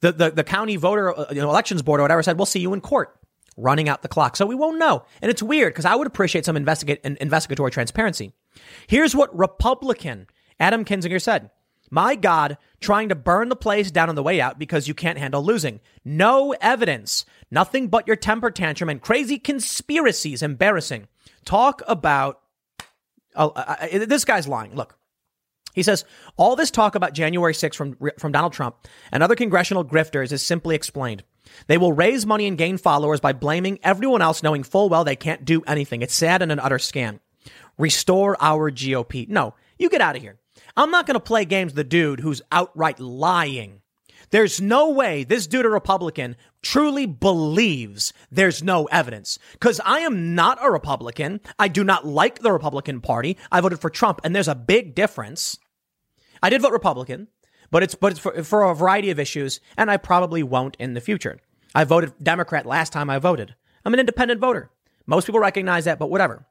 [0.00, 2.60] The the, the county voter uh, you know, elections board or whatever said, "We'll see
[2.60, 3.18] you in court."
[3.56, 4.36] Running out the clock.
[4.36, 5.04] So we won't know.
[5.22, 8.32] And it's weird because I would appreciate some investigate, investigatory transparency.
[8.86, 10.26] Here's what Republican
[10.58, 11.50] Adam Kinzinger said.
[11.90, 15.18] My God, trying to burn the place down on the way out because you can't
[15.18, 15.80] handle losing.
[16.04, 17.24] No evidence.
[17.50, 20.42] Nothing but your temper tantrum and crazy conspiracies.
[20.42, 21.06] Embarrassing.
[21.44, 22.40] Talk about.
[23.34, 24.74] Uh, uh, this guy's lying.
[24.74, 24.98] Look.
[25.74, 26.06] He says,
[26.38, 28.76] all this talk about January 6th from, from Donald Trump
[29.12, 31.22] and other congressional grifters is simply explained.
[31.66, 35.16] They will raise money and gain followers by blaming everyone else, knowing full well they
[35.16, 36.02] can't do anything.
[36.02, 37.20] It's sad and an utter scam.
[37.78, 39.28] Restore our GOP.
[39.28, 40.38] No, you get out of here.
[40.76, 43.80] I'm not going to play games with the dude who's outright lying.
[44.30, 49.38] There's no way this dude, a Republican, truly believes there's no evidence.
[49.52, 51.40] Because I am not a Republican.
[51.58, 53.36] I do not like the Republican Party.
[53.52, 55.58] I voted for Trump, and there's a big difference.
[56.42, 57.28] I did vote Republican
[57.76, 60.94] but it's but it's for, for a variety of issues, and I probably won't in
[60.94, 61.40] the future.
[61.74, 63.54] I voted Democrat last time I voted.
[63.84, 64.70] I'm an independent voter.
[65.04, 66.46] Most people recognize that, but whatever.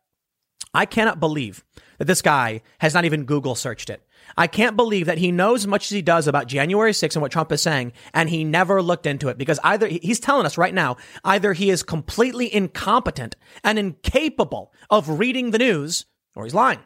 [0.71, 1.63] I cannot believe
[1.97, 4.05] that this guy has not even Google searched it.
[4.37, 7.23] I can't believe that he knows as much as he does about January 6th and
[7.23, 10.59] what Trump is saying, and he never looked into it because either he's telling us
[10.59, 16.53] right now, either he is completely incompetent and incapable of reading the news, or he's
[16.53, 16.85] lying.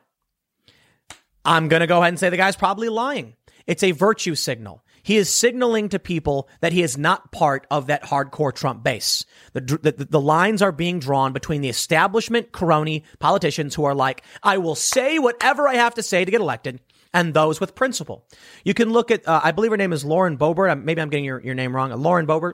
[1.43, 3.35] I'm going to go ahead and say the guy's probably lying.
[3.69, 4.83] It's a virtue signal.
[5.03, 9.25] He is signaling to people that he is not part of that hardcore Trump base.
[9.53, 14.23] The, the, the, lines are being drawn between the establishment crony politicians who are like,
[14.41, 16.79] I will say whatever I have to say to get elected,
[17.13, 18.25] and those with principle.
[18.63, 20.83] You can look at, uh, I believe her name is Lauren Boebert.
[20.83, 21.91] Maybe I'm getting your, your name wrong.
[21.91, 22.53] Lauren Boebert.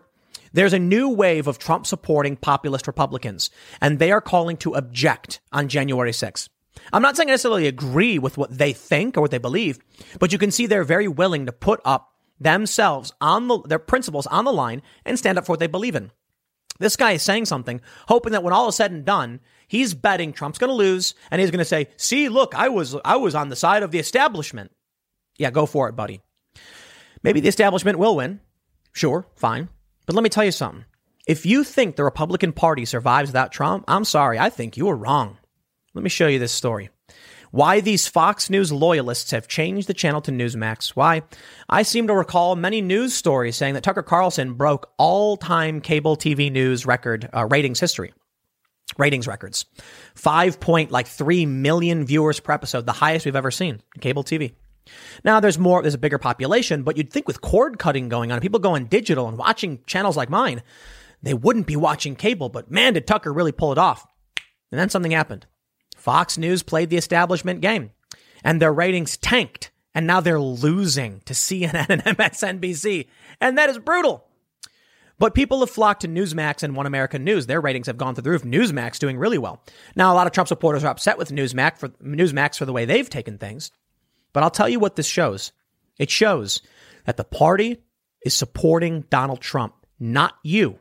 [0.52, 3.50] There's a new wave of Trump supporting populist Republicans,
[3.80, 6.50] and they are calling to object on January 6th.
[6.96, 9.80] I'm not saying I necessarily agree with what they think or what they believe,
[10.18, 14.26] but you can see they're very willing to put up themselves on the, their principles
[14.28, 16.10] on the line and stand up for what they believe in.
[16.80, 20.32] This guy is saying something, hoping that when all is said and done, he's betting
[20.32, 23.36] Trump's going to lose and he's going to say, "See, look, I was I was
[23.36, 24.72] on the side of the establishment."
[25.38, 26.22] Yeah, go for it, buddy.
[27.22, 28.40] Maybe the establishment will win.
[28.94, 29.68] Sure, fine.
[30.06, 30.86] But let me tell you something.
[31.28, 34.96] If you think the Republican Party survives without Trump, I'm sorry, I think you are
[34.96, 35.40] wrong.
[35.96, 36.90] Let me show you this story.
[37.52, 40.90] Why these Fox News loyalists have changed the channel to Newsmax.
[40.90, 41.24] Why?
[41.70, 46.18] I seem to recall many news stories saying that Tucker Carlson broke all time cable
[46.18, 48.14] TV news record uh, ratings history.
[48.98, 49.66] Ratings records.
[50.16, 54.54] Five point like three million viewers per episode, the highest we've ever seen cable TV.
[55.24, 58.42] Now there's more, there's a bigger population, but you'd think with cord cutting going on,
[58.42, 60.62] people going digital and watching channels like mine,
[61.24, 64.06] they wouldn't be watching cable, but man, did Tucker really pull it off.
[64.72, 65.48] And then something happened.
[66.06, 67.90] Fox News played the establishment game
[68.44, 69.72] and their ratings tanked.
[69.96, 73.08] And now they're losing to CNN and MSNBC.
[73.42, 74.24] And that is brutal.
[75.18, 77.48] But people have flocked to Newsmax and One American News.
[77.48, 78.44] Their ratings have gone through the roof.
[78.44, 79.64] Newsmax doing really well.
[79.96, 82.86] Now, a lot of Trump supporters are upset with Newsmax for, Newsmax for the way
[82.86, 83.72] they've taken things.
[84.32, 85.54] But I'll tell you what this shows.
[85.98, 86.62] It shows
[87.06, 87.82] that the party
[88.24, 90.78] is supporting Donald Trump, not you.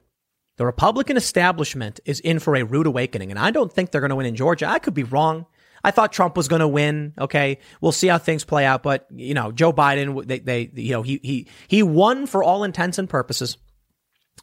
[0.56, 4.10] The Republican establishment is in for a rude awakening, and I don't think they're going
[4.10, 4.68] to win in Georgia.
[4.68, 5.46] I could be wrong.
[5.82, 7.12] I thought Trump was going to win.
[7.18, 8.82] Okay, we'll see how things play out.
[8.82, 12.64] But you know, Joe Biden, they, they, you know, he he he won for all
[12.64, 13.58] intents and purposes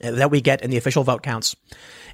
[0.03, 1.55] uh, that we get in the official vote counts,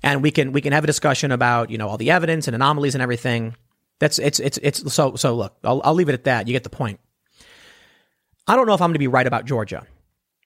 [0.03, 2.55] and we can we can have a discussion about you know all the evidence and
[2.55, 3.55] anomalies and everything.
[3.99, 5.35] That's it's it's it's so so.
[5.35, 6.47] Look, I'll, I'll leave it at that.
[6.47, 6.99] You get the point.
[8.47, 9.85] I don't know if I'm going to be right about Georgia,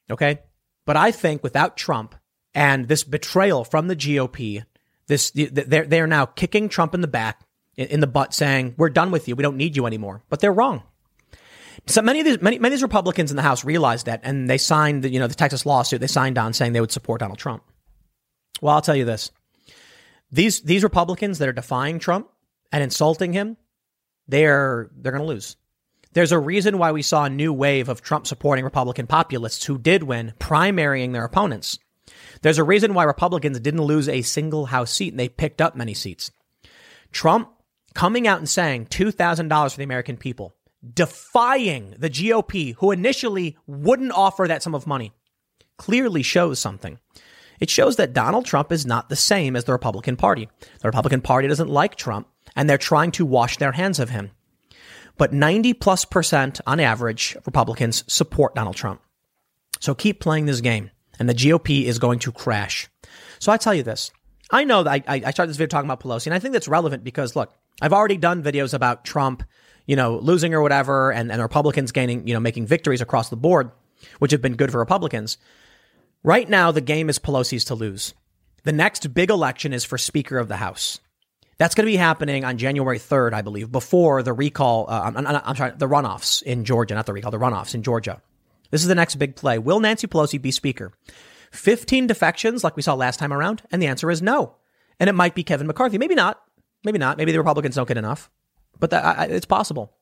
[0.09, 0.39] okay,
[0.85, 2.15] but I think without Trump,
[2.53, 4.63] and this betrayal from the GOP.
[5.07, 7.41] This they're they're now kicking Trump in the back
[7.75, 10.23] in the butt, saying we're done with you, we don't need you anymore.
[10.29, 10.83] But they're wrong.
[11.87, 14.49] So many of these many many of these Republicans in the House realized that, and
[14.49, 16.01] they signed the you know the Texas lawsuit.
[16.01, 17.63] They signed on saying they would support Donald Trump.
[18.61, 19.31] Well, I'll tell you this:
[20.31, 22.29] these these Republicans that are defying Trump
[22.71, 23.57] and insulting him,
[24.27, 25.55] they're they're going to lose.
[26.13, 29.77] There's a reason why we saw a new wave of Trump supporting Republican populists who
[29.77, 31.79] did win, primarying their opponents.
[32.41, 35.75] There's a reason why Republicans didn't lose a single House seat and they picked up
[35.75, 36.31] many seats.
[37.11, 37.51] Trump
[37.93, 40.55] coming out and saying $2,000 for the American people,
[40.93, 45.11] defying the GOP, who initially wouldn't offer that sum of money,
[45.77, 46.97] clearly shows something.
[47.59, 50.49] It shows that Donald Trump is not the same as the Republican Party.
[50.79, 54.31] The Republican Party doesn't like Trump, and they're trying to wash their hands of him.
[55.17, 59.01] But 90 plus percent on average, Republicans support Donald Trump.
[59.79, 62.89] So keep playing this game and the GOP is going to crash.
[63.39, 64.11] So I tell you this.
[64.51, 66.67] I know that I, I started this video talking about Pelosi, and I think that's
[66.67, 69.43] relevant because look, I've already done videos about Trump,
[69.85, 73.37] you know, losing or whatever, and, and Republicans gaining, you know, making victories across the
[73.37, 73.71] board,
[74.19, 75.37] which have been good for Republicans.
[76.23, 78.13] Right now, the game is Pelosi's to lose.
[78.63, 80.99] The next big election is for Speaker of the House.
[81.57, 84.85] That's going to be happening on January 3rd, I believe, before the recall.
[84.89, 88.21] Uh, I'm, I'm, sorry, the runoffs in Georgia, not the recall, the runoffs in Georgia.
[88.71, 89.59] This is the next big play.
[89.59, 90.91] Will Nancy Pelosi be Speaker?
[91.51, 93.61] 15 defections like we saw last time around?
[93.71, 94.55] And the answer is no.
[94.99, 95.97] And it might be Kevin McCarthy.
[95.97, 96.41] Maybe not.
[96.83, 97.17] Maybe not.
[97.17, 98.31] Maybe the Republicans don't get enough.
[98.79, 99.93] But that, I, it's possible.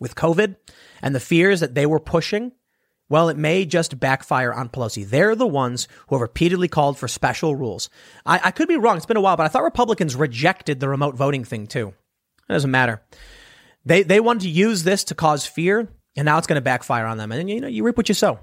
[0.00, 0.56] With COVID
[1.02, 2.52] and the fears that they were pushing,
[3.08, 5.06] well, it may just backfire on Pelosi.
[5.06, 7.90] They're the ones who have repeatedly called for special rules.
[8.24, 8.96] I, I could be wrong.
[8.96, 11.88] It's been a while, but I thought Republicans rejected the remote voting thing too.
[12.48, 13.02] It doesn't matter.
[13.84, 17.06] They, they wanted to use this to cause fear and now it's going to backfire
[17.06, 17.32] on them.
[17.32, 18.38] And you know, you reap what you sow.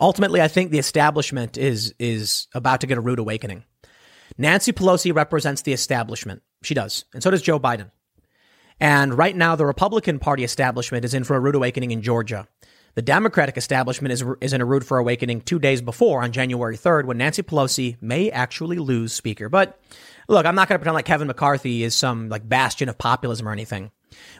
[0.00, 3.64] Ultimately, I think the establishment is is about to get a rude awakening.
[4.38, 6.42] Nancy Pelosi represents the establishment.
[6.62, 7.04] She does.
[7.12, 7.90] And so does Joe Biden.
[8.80, 12.48] And right now, the Republican Party establishment is in for a rude awakening in Georgia.
[12.94, 16.76] The Democratic establishment is, is in a rude for awakening two days before on January
[16.76, 19.48] 3rd when Nancy Pelosi may actually lose Speaker.
[19.48, 19.78] But
[20.28, 23.46] look, I'm not going to pretend like Kevin McCarthy is some like bastion of populism
[23.46, 23.92] or anything.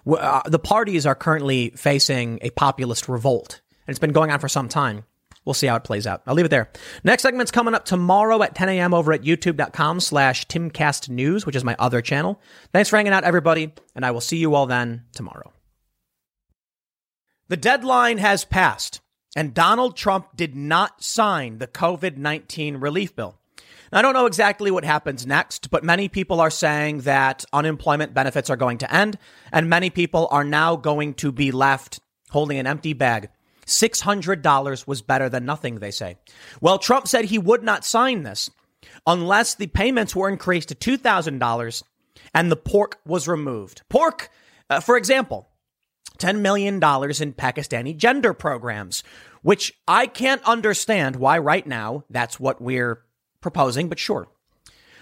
[0.06, 4.48] Uh, the parties are currently facing a populist revolt, and it's been going on for
[4.48, 5.04] some time.
[5.44, 6.22] We'll see how it plays out.
[6.26, 6.70] I'll leave it there.
[7.02, 8.92] Next segment's coming up tomorrow at 10 a.m.
[8.92, 12.40] over at youtube.com slash timcastnews, which is my other channel.
[12.72, 15.52] Thanks for hanging out, everybody, and I will see you all then tomorrow.
[17.48, 19.00] The deadline has passed,
[19.34, 23.39] and Donald Trump did not sign the COVID 19 relief bill.
[23.92, 28.48] I don't know exactly what happens next, but many people are saying that unemployment benefits
[28.48, 29.18] are going to end,
[29.52, 31.98] and many people are now going to be left
[32.30, 33.30] holding an empty bag.
[33.66, 36.16] $600 was better than nothing, they say.
[36.60, 38.50] Well, Trump said he would not sign this
[39.06, 41.82] unless the payments were increased to $2,000
[42.34, 43.82] and the pork was removed.
[43.88, 44.30] Pork,
[44.68, 45.48] uh, for example,
[46.18, 49.02] $10 million in Pakistani gender programs,
[49.42, 53.02] which I can't understand why right now that's what we're
[53.40, 54.28] proposing, but sure.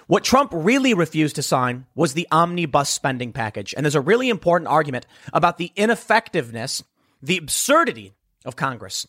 [0.06, 3.74] What Trump really refused to sign was the omnibus spending package.
[3.76, 6.82] And there's a really important argument about the ineffectiveness,
[7.22, 8.14] the absurdity
[8.46, 9.06] of Congress.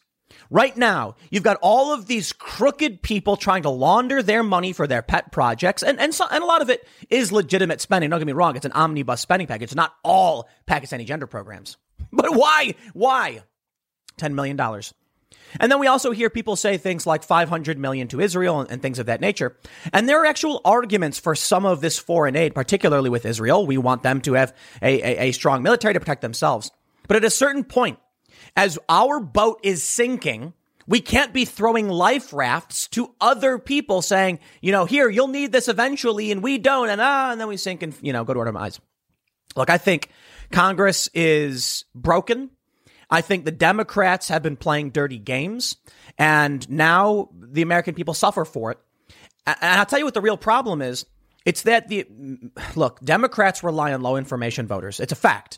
[0.50, 4.88] Right now, you've got all of these crooked people trying to launder their money for
[4.88, 8.10] their pet projects, and and, so, and a lot of it is legitimate spending.
[8.10, 9.74] Don't get me wrong; it's an omnibus spending package.
[9.74, 11.78] Not all Pakistani gender programs.
[12.12, 12.74] But why?
[12.94, 13.44] Why?
[14.20, 14.58] $10 million.
[15.60, 18.82] And then we also hear people say things like 500 million to Israel and, and,
[18.82, 19.58] things of that nature.
[19.94, 23.66] And there are actual arguments for some of this foreign aid, particularly with Israel.
[23.66, 26.72] We want them to have a, a, a strong military to protect themselves.
[27.08, 28.00] But at a certain point,
[28.56, 30.54] as our boat is sinking,
[30.88, 35.52] we can't be throwing life rafts to other people saying, you know, here, you'll need
[35.52, 36.90] this eventually and we don't.
[36.90, 38.80] And ah, and then we sink and, you know, go to our demise.
[39.56, 40.10] Look, I think
[40.52, 42.50] Congress is broken.
[43.10, 45.78] I think the Democrats have been playing dirty games,
[46.18, 48.80] and now the American people suffer for it.
[49.48, 51.06] And I'll tell you what the real problem is.
[51.46, 52.06] It's that the
[52.76, 55.00] look, Democrats rely on low information voters.
[55.00, 55.58] It's a fact.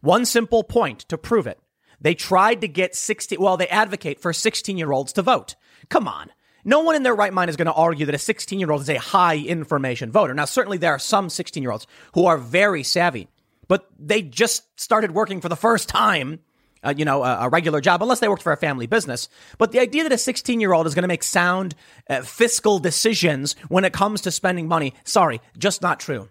[0.00, 1.58] One simple point to prove it.
[2.00, 5.54] They tried to get 60, well, they advocate for 16 year olds to vote.
[5.88, 6.30] Come on.
[6.64, 8.82] No one in their right mind is going to argue that a 16 year old
[8.82, 10.34] is a high information voter.
[10.34, 13.28] Now, certainly there are some 16 year olds who are very savvy
[13.72, 16.40] but they just started working for the first time.
[16.84, 19.28] Uh, you know, a, a, regular job, unless they worked for a family business.
[19.56, 21.76] But the idea that a 16 year old is going to make sound
[22.10, 26.28] uh, fiscal decisions when it comes to spending money, sorry, just not true.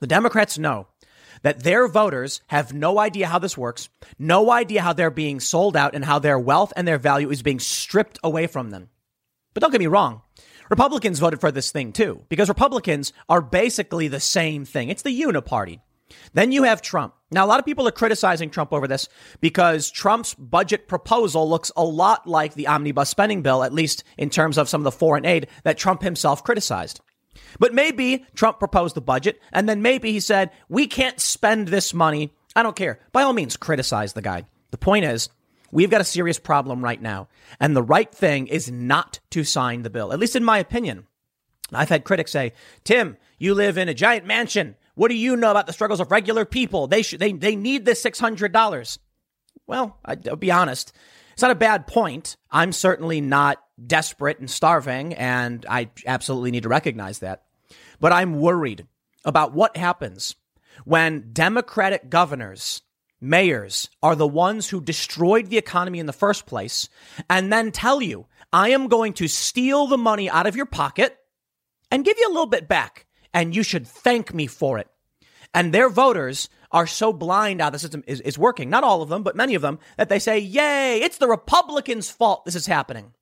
[0.00, 0.86] The Democrats know
[1.42, 5.76] that their voters have no idea how this works, no idea how they're being sold
[5.76, 8.88] out and how their wealth and their value is being stripped away from them.
[9.52, 10.22] But don't get me wrong.
[10.70, 14.88] Republicans voted for this thing too, because Republicans are basically the same thing.
[14.88, 15.80] It's the uniparty.
[16.32, 17.14] Then you have Trump.
[17.30, 19.08] Now, a lot of people are criticizing Trump over this
[19.40, 24.30] because Trump's budget proposal looks a lot like the omnibus spending bill, at least in
[24.30, 27.00] terms of some of the foreign aid that Trump himself criticized.
[27.58, 31.92] But maybe Trump proposed the budget and then maybe he said, we can't spend this
[31.92, 32.32] money.
[32.54, 33.00] I don't care.
[33.12, 34.44] By all means, criticize the guy.
[34.70, 35.28] The point is,
[35.72, 37.28] we've got a serious problem right now.
[37.60, 41.06] And the right thing is not to sign the bill, at least in my opinion.
[41.72, 42.52] I've had critics say,
[42.84, 44.76] Tim, you live in a giant mansion.
[44.94, 46.86] What do you know about the struggles of regular people?
[46.86, 48.98] They should, they, they need this $600.
[49.66, 50.92] Well, I, will be honest.
[51.32, 52.36] It's not a bad point.
[52.50, 57.42] I'm certainly not desperate and starving, and I absolutely need to recognize that.
[57.98, 58.86] But I'm worried
[59.24, 60.36] about what happens
[60.84, 62.82] when Democratic governors,
[63.20, 66.88] mayors are the ones who destroyed the economy in the first place
[67.28, 71.16] and then tell you, I am going to steal the money out of your pocket
[71.90, 74.88] and give you a little bit back and you should thank me for it.
[75.52, 79.08] And their voters are so blind how the system is, is working, not all of
[79.08, 82.66] them, but many of them, that they say, Yay, it's the Republicans' fault this is
[82.66, 83.12] happening.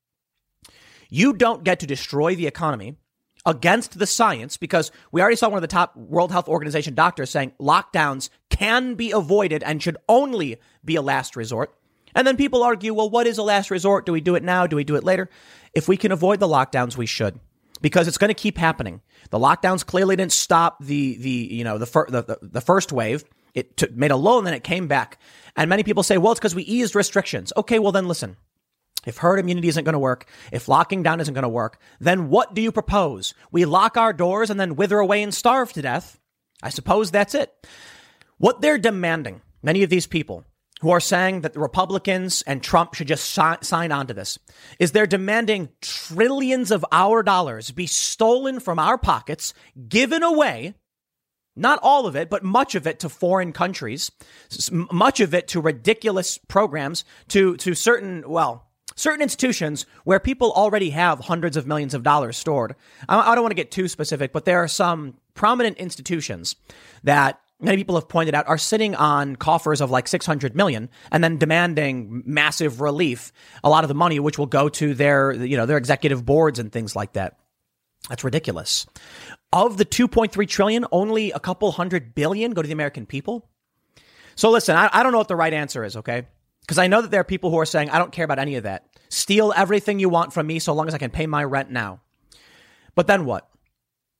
[1.09, 2.95] You don't get to destroy the economy
[3.45, 7.29] against the science because we already saw one of the top World Health Organization doctors
[7.29, 11.75] saying lockdowns can be avoided and should only be a last resort.
[12.15, 14.05] And then people argue, well, what is a last resort?
[14.05, 14.65] Do we do it now?
[14.65, 15.29] Do we do it later?
[15.73, 17.39] If we can avoid the lockdowns, we should
[17.83, 19.01] because it's going to keep happening.
[19.29, 22.91] The lockdowns clearly didn't stop the the you know the fir- the, the, the, first
[22.91, 23.23] wave.
[23.53, 25.19] It took, made a low and then it came back.
[25.55, 27.53] And many people say, well, it's because we eased restrictions.
[27.55, 28.37] Okay, well then listen.
[29.05, 32.29] If herd immunity isn't going to work, if locking down isn't going to work, then
[32.29, 33.33] what do you propose?
[33.51, 36.19] We lock our doors and then wither away and starve to death.
[36.63, 37.53] I suppose that's it.
[38.37, 40.45] What they're demanding, many of these people,
[40.83, 44.37] who are saying that the Republicans and Trump should just si- sign on to this
[44.79, 49.53] is they're demanding trillions of our dollars be stolen from our pockets,
[49.87, 50.73] given away,
[51.55, 54.11] not all of it, but much of it to foreign countries,
[54.69, 58.67] much of it to ridiculous programs, to, to certain, well,
[58.97, 62.75] certain institutions where people already have hundreds of millions of dollars stored.
[63.07, 66.57] I, I don't want to get too specific, but there are some prominent institutions
[67.05, 71.23] that many people have pointed out, are sitting on coffers of like 600 million and
[71.23, 73.31] then demanding massive relief,
[73.63, 76.59] a lot of the money, which will go to their, you know, their executive boards
[76.59, 77.39] and things like that.
[78.09, 78.85] That's ridiculous.
[79.51, 83.49] Of the 2.3 trillion, only a couple hundred billion go to the American people.
[84.35, 86.27] So listen, I, I don't know what the right answer is, okay?
[86.61, 88.55] Because I know that there are people who are saying, I don't care about any
[88.55, 88.87] of that.
[89.09, 92.01] Steal everything you want from me so long as I can pay my rent now.
[92.95, 93.49] But then what?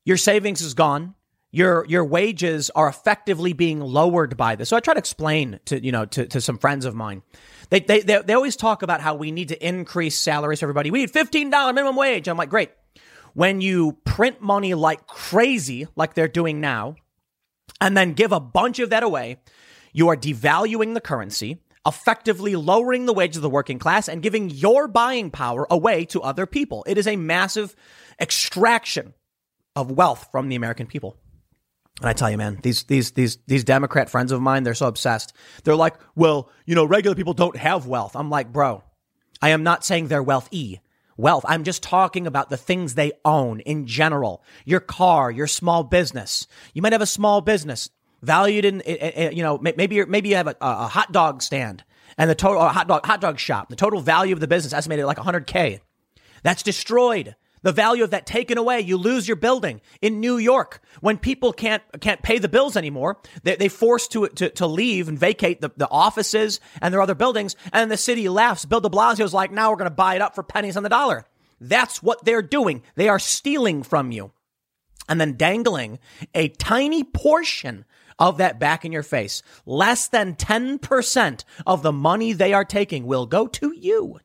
[0.06, 1.16] Your savings is gone.
[1.56, 4.70] Your your wages are effectively being lowered by this.
[4.70, 7.22] So I try to explain to you know to, to some friends of mine.
[7.70, 10.90] They, they they they always talk about how we need to increase salaries for everybody.
[10.90, 12.28] We need fifteen dollar minimum wage.
[12.28, 12.72] I'm like, great.
[13.36, 16.96] When you print money like crazy, like they're doing now,
[17.80, 19.38] and then give a bunch of that away,
[19.94, 24.50] you are devaluing the currency effectively lowering the wages of the working class and giving
[24.50, 26.84] your buying power away to other people.
[26.88, 27.76] It is a massive
[28.22, 29.14] extraction
[29.76, 31.18] of wealth from the American people.
[32.00, 34.88] And I tell you, man, these these these these Democrat friends of mine, they're so
[34.88, 35.34] obsessed.
[35.64, 38.16] They're like, well, you know, regular people don't have wealth.
[38.16, 38.84] I'm like, bro,
[39.42, 40.82] I am not saying they're wealthy.
[41.16, 41.46] Wealth.
[41.48, 44.44] I'm just talking about the things they own in general.
[44.66, 46.48] Your car, your small business.
[46.74, 47.92] You might have a small business
[48.24, 51.44] valued in, eh, eh, eh, you know, maybe maybe you have a, a hot dog
[51.44, 51.84] stand
[52.18, 53.70] and the total hot dog hot dog shop.
[53.70, 55.82] The total value of the business estimated like 100k.
[56.42, 57.36] That's destroyed.
[57.64, 58.82] The value of that taken away.
[58.82, 63.18] You lose your building in New York when people can't can't pay the bills anymore.
[63.44, 67.16] They they forced to to to leave and vacate the, the offices and their other
[67.16, 67.56] buildings.
[67.72, 68.66] And the city laughs.
[68.66, 70.90] Bill De Blasio's like, now we're going to buy it up for pennies on the
[70.90, 71.26] dollar.
[71.60, 72.84] That's what they're doing.
[72.96, 74.32] They are stealing from you
[75.08, 76.00] and then dangling
[76.34, 77.86] a tiny portion
[78.20, 79.42] of that back in your face.
[79.66, 84.20] Less than 10% of the money they are taking will go to you.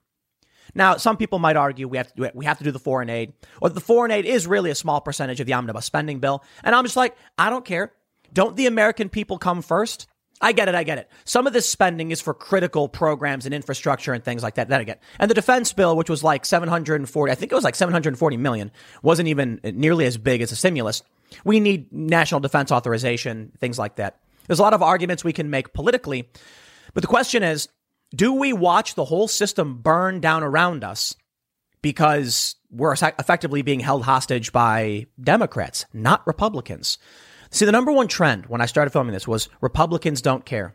[0.78, 2.36] Now, some people might argue we have to do it.
[2.36, 5.00] We have to do the foreign aid, or the foreign aid is really a small
[5.00, 6.44] percentage of the omnibus spending bill.
[6.62, 7.92] And I'm just like, I don't care.
[8.32, 10.06] Don't the American people come first?
[10.40, 10.76] I get it.
[10.76, 11.10] I get it.
[11.24, 14.68] Some of this spending is for critical programs and infrastructure and things like that.
[14.68, 15.02] That I get.
[15.18, 18.70] And the defense bill, which was like 740, I think it was like 740 million,
[19.02, 21.02] wasn't even nearly as big as a stimulus.
[21.44, 24.20] We need national defense authorization, things like that.
[24.46, 26.28] There's a lot of arguments we can make politically,
[26.94, 27.68] but the question is,
[28.14, 31.14] do we watch the whole system burn down around us
[31.82, 36.98] because we're effectively being held hostage by Democrats, not Republicans?
[37.50, 40.74] See, the number one trend when I started filming this was Republicans don't care.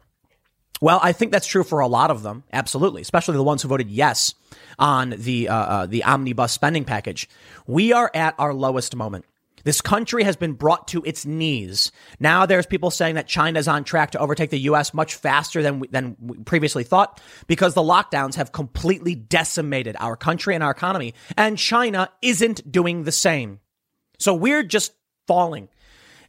[0.82, 3.70] Well, I think that's true for a lot of them, absolutely, especially the ones who
[3.70, 4.34] voted yes
[4.78, 7.30] on the uh, uh, the omnibus spending package.
[7.68, 9.26] We are at our lowest moment.
[9.64, 11.92] This country has been brought to its knees.
[12.20, 14.94] Now there's people saying that China is on track to overtake the U.S.
[14.94, 20.16] much faster than we, than we previously thought because the lockdowns have completely decimated our
[20.16, 23.60] country and our economy, and China isn't doing the same.
[24.20, 24.94] So we're just
[25.28, 25.70] falling.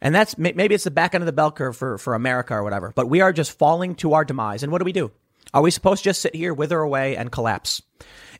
[0.00, 2.62] And that's maybe it's the back end of the bell curve for, for America or
[2.62, 4.62] whatever, but we are just falling to our demise.
[4.62, 5.10] And what do we do?
[5.54, 7.80] Are we supposed to just sit here, wither away, and collapse?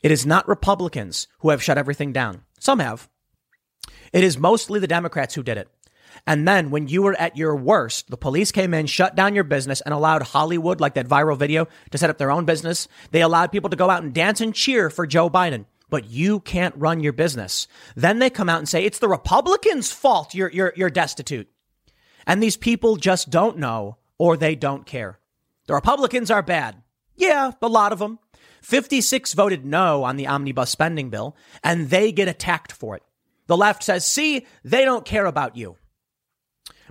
[0.02, 2.42] It is not Republicans who have shut everything down.
[2.58, 3.08] Some have.
[4.14, 5.68] It is mostly the Democrats who did it.
[6.24, 9.42] And then when you were at your worst, the police came in, shut down your
[9.42, 12.86] business, and allowed Hollywood, like that viral video, to set up their own business.
[13.10, 15.66] They allowed people to go out and dance and cheer for Joe Biden.
[15.90, 17.66] But you can't run your business.
[17.96, 21.48] Then they come out and say it's the Republicans' fault you're, you're, you're destitute.
[22.24, 25.18] And these people just don't know or they don't care.
[25.66, 26.76] The Republicans are bad.
[27.16, 28.20] Yeah, a lot of them.
[28.62, 33.02] 56 voted no on the omnibus spending bill, and they get attacked for it.
[33.46, 35.76] The left says, see, they don't care about you.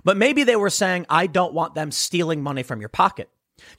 [0.04, 3.30] But maybe they were saying, I don't want them stealing money from your pocket.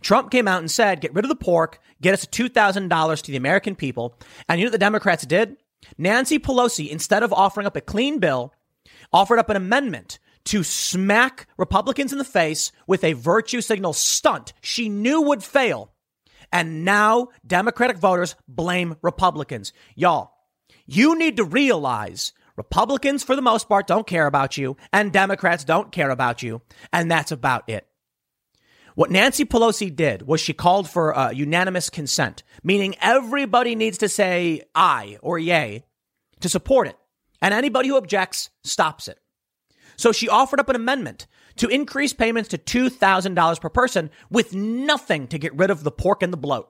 [0.02, 3.38] Trump came out and said, get rid of the pork, get us $2,000 to the
[3.38, 4.18] American people.
[4.50, 5.58] And you know what the Democrats did?
[5.98, 8.54] Nancy Pelosi, instead of offering up a clean bill,
[9.14, 14.54] offered up an amendment to smack Republicans in the face with a virtue signal stunt
[14.62, 15.92] she knew would fail.
[16.52, 19.74] And now Democratic voters blame Republicans.
[19.96, 20.32] Y'all,
[20.86, 25.64] you need to realize Republicans, for the most part, don't care about you, and Democrats
[25.64, 26.62] don't care about you,
[26.94, 27.88] and that's about it.
[28.96, 34.08] What Nancy Pelosi did was she called for uh, unanimous consent, meaning everybody needs to
[34.08, 35.84] say aye or yay
[36.40, 36.98] to support it,
[37.42, 39.20] and anybody who objects stops it.
[39.98, 41.28] So she offered up an amendment
[41.58, 46.24] to increase payments to $2,000 per person with nothing to get rid of the pork
[46.24, 46.70] and the bloat.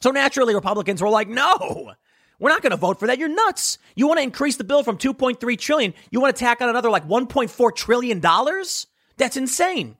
[0.00, 1.92] So naturally, Republicans were like, no,
[2.38, 3.18] we're not going to vote for that.
[3.18, 3.78] You're nuts.
[3.94, 5.94] You want to increase the bill from 2.3 trillion.
[6.10, 8.86] You want to tack on another like 1.4 trillion dollars?
[9.16, 9.96] That's insane.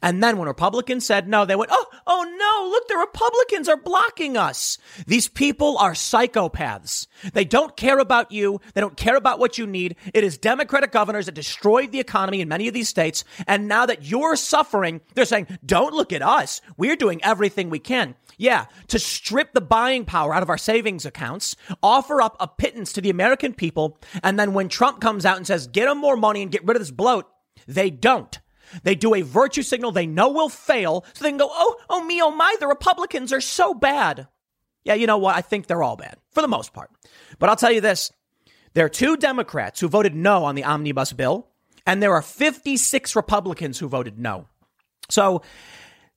[0.00, 3.76] And then when Republicans said no, they went, oh, oh no, look, the Republicans are
[3.76, 4.78] blocking us.
[5.06, 7.06] These people are psychopaths.
[7.32, 8.60] They don't care about you.
[8.74, 9.96] They don't care about what you need.
[10.14, 13.24] It is Democratic governors that destroyed the economy in many of these states.
[13.46, 16.60] And now that you're suffering, they're saying, don't look at us.
[16.76, 18.14] We're doing everything we can.
[18.38, 22.92] Yeah, to strip the buying power out of our savings accounts, offer up a pittance
[22.94, 26.16] to the American people, and then when Trump comes out and says, get them more
[26.16, 27.28] money and get rid of this bloat,
[27.68, 28.40] they don't.
[28.82, 32.04] They do a virtue signal they know will fail, so they can go, oh, oh
[32.04, 34.28] me, oh my, the Republicans are so bad.
[34.84, 35.36] Yeah, you know what?
[35.36, 36.90] I think they're all bad for the most part.
[37.38, 38.12] But I'll tell you this
[38.74, 41.48] There are two Democrats who voted no on the omnibus bill,
[41.86, 44.46] and there are 56 Republicans who voted no.
[45.08, 45.42] So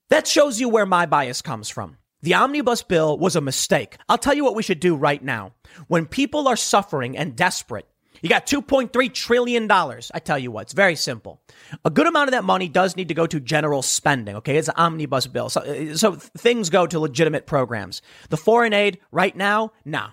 [0.10, 1.98] that shows you where my bias comes from.
[2.22, 3.98] The omnibus bill was a mistake.
[4.10, 5.54] I'll tell you what we should do right now.
[5.88, 7.88] When people are suffering and desperate,
[8.22, 9.72] you got $2.3 trillion.
[9.72, 11.42] I tell you what, it's very simple.
[11.84, 14.36] A good amount of that money does need to go to general spending.
[14.38, 14.58] Okay.
[14.58, 15.50] It's an omnibus bill.
[15.50, 18.02] So, uh, so things go to legitimate programs.
[18.30, 20.10] The foreign aid right now, nah.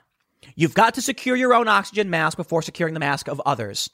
[0.54, 3.90] You've got to secure your own oxygen mask before securing the mask of others.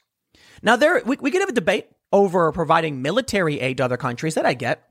[0.61, 4.35] Now there, we, we could have a debate over providing military aid to other countries
[4.35, 4.83] that I get.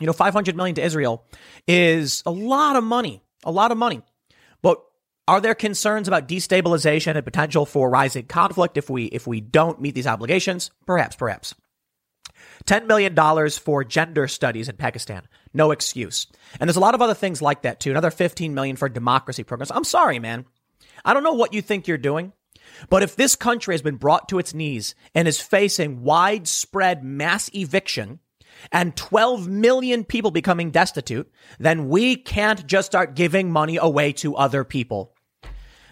[0.00, 1.24] You know, 500 million to Israel
[1.66, 4.02] is a lot of money, a lot of money.
[5.30, 9.80] Are there concerns about destabilization and potential for rising conflict if we if we don't
[9.80, 10.72] meet these obligations?
[10.86, 11.54] Perhaps, perhaps.
[12.64, 13.14] $10 million
[13.50, 15.28] for gender studies in Pakistan.
[15.54, 16.26] No excuse.
[16.58, 17.92] And there's a lot of other things like that too.
[17.92, 19.70] Another 15 million for democracy programs.
[19.70, 20.46] I'm sorry, man.
[21.04, 22.32] I don't know what you think you're doing,
[22.88, 27.48] but if this country has been brought to its knees and is facing widespread mass
[27.54, 28.18] eviction,
[28.72, 34.34] and 12 million people becoming destitute, then we can't just start giving money away to
[34.34, 35.14] other people.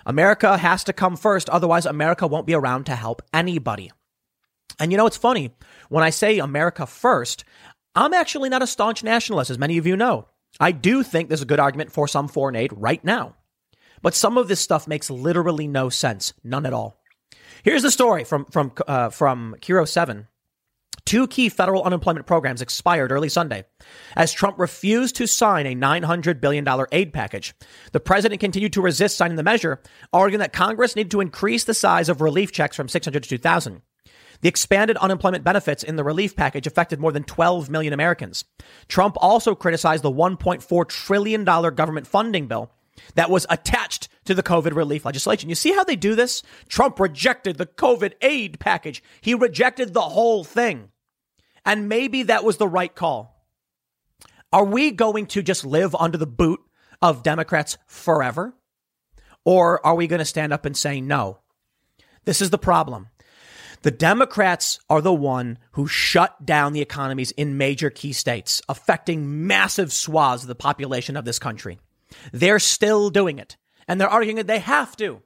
[0.09, 1.51] America has to come first.
[1.51, 3.93] Otherwise, America won't be around to help anybody.
[4.81, 5.55] And you know, it's funny.
[5.91, 7.45] When I say America first,
[7.95, 10.27] I'm actually not a staunch nationalist, as many of you know.
[10.59, 13.37] I do think there's a good argument for some foreign aid right now.
[14.01, 16.33] But some of this stuff makes literally no sense.
[16.43, 16.99] None at all.
[17.63, 20.27] Here's the story from, from, uh, from KIRO 7.
[21.05, 23.65] Two key federal unemployment programs expired early Sunday
[24.15, 27.55] as Trump refused to sign a $900 billion aid package.
[27.93, 29.81] The president continued to resist signing the measure,
[30.13, 33.81] arguing that Congress needed to increase the size of relief checks from 600 to 2,000.
[34.41, 38.45] The expanded unemployment benefits in the relief package affected more than 12 million Americans.
[38.87, 42.71] Trump also criticized the $1.4 trillion government funding bill
[43.15, 45.49] that was attached to the COVID relief legislation.
[45.49, 46.43] You see how they do this?
[46.69, 49.03] Trump rejected the COVID aid package.
[49.21, 50.91] He rejected the whole thing.
[51.65, 53.45] And maybe that was the right call.
[54.53, 56.61] Are we going to just live under the boot
[57.03, 58.55] of Democrats forever?
[59.45, 61.39] Or are we going to stand up and say no?
[62.25, 63.09] This is the problem.
[63.83, 69.47] The Democrats are the one who shut down the economies in major key states, affecting
[69.47, 71.79] massive swaths of the population of this country.
[72.33, 73.57] They're still doing it,
[73.89, 75.23] and they're arguing that they have to.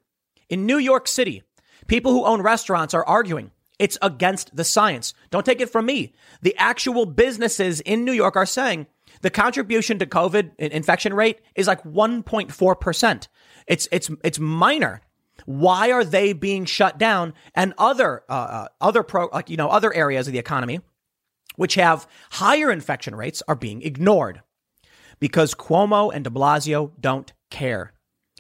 [0.49, 1.43] In New York City,
[1.89, 3.51] people who own restaurants are arguing
[3.83, 5.13] it's against the science.
[5.31, 6.13] Don't take it from me.
[6.41, 8.87] The actual businesses in New York are saying
[9.23, 13.29] the contribution to COVID infection rate is like 1.4%.
[13.67, 15.01] It's, it's, it's minor.
[15.47, 19.69] Why are they being shut down and other, uh, uh, other pro, like, you know,
[19.69, 20.79] other areas of the economy,
[21.57, 24.43] which have higher infection rates are being ignored
[25.19, 27.92] because Cuomo and de Blasio don't care.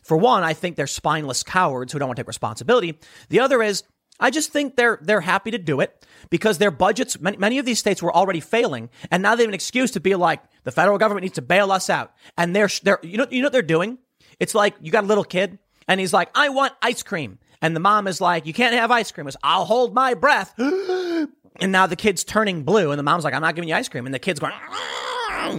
[0.03, 2.99] For one, I think they're spineless cowards who don't want to take responsibility.
[3.29, 3.85] The other is
[4.21, 7.21] I just think they're they're happy to do it because their budgets.
[7.21, 10.01] Many, many of these states were already failing, and now they have an excuse to
[10.01, 12.13] be like the federal government needs to bail us out.
[12.37, 13.99] And they're they're you know you know what they're doing.
[14.39, 17.75] It's like you got a little kid, and he's like, "I want ice cream," and
[17.75, 21.29] the mom is like, "You can't have ice cream." It's, "I'll hold my breath," and
[21.61, 24.07] now the kid's turning blue, and the mom's like, "I'm not giving you ice cream,"
[24.07, 24.53] and the kid's going.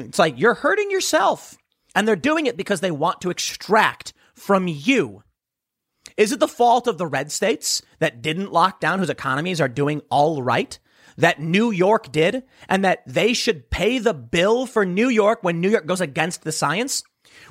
[0.08, 1.58] It's like you're hurting yourself,
[1.96, 4.14] and they're doing it because they want to extract
[4.44, 5.24] from you
[6.18, 9.68] is it the fault of the red states that didn't lock down, whose economies are
[9.68, 10.78] doing all right?
[11.18, 15.62] That New York did, and that they should pay the bill for New York when
[15.62, 17.04] New York goes against the science?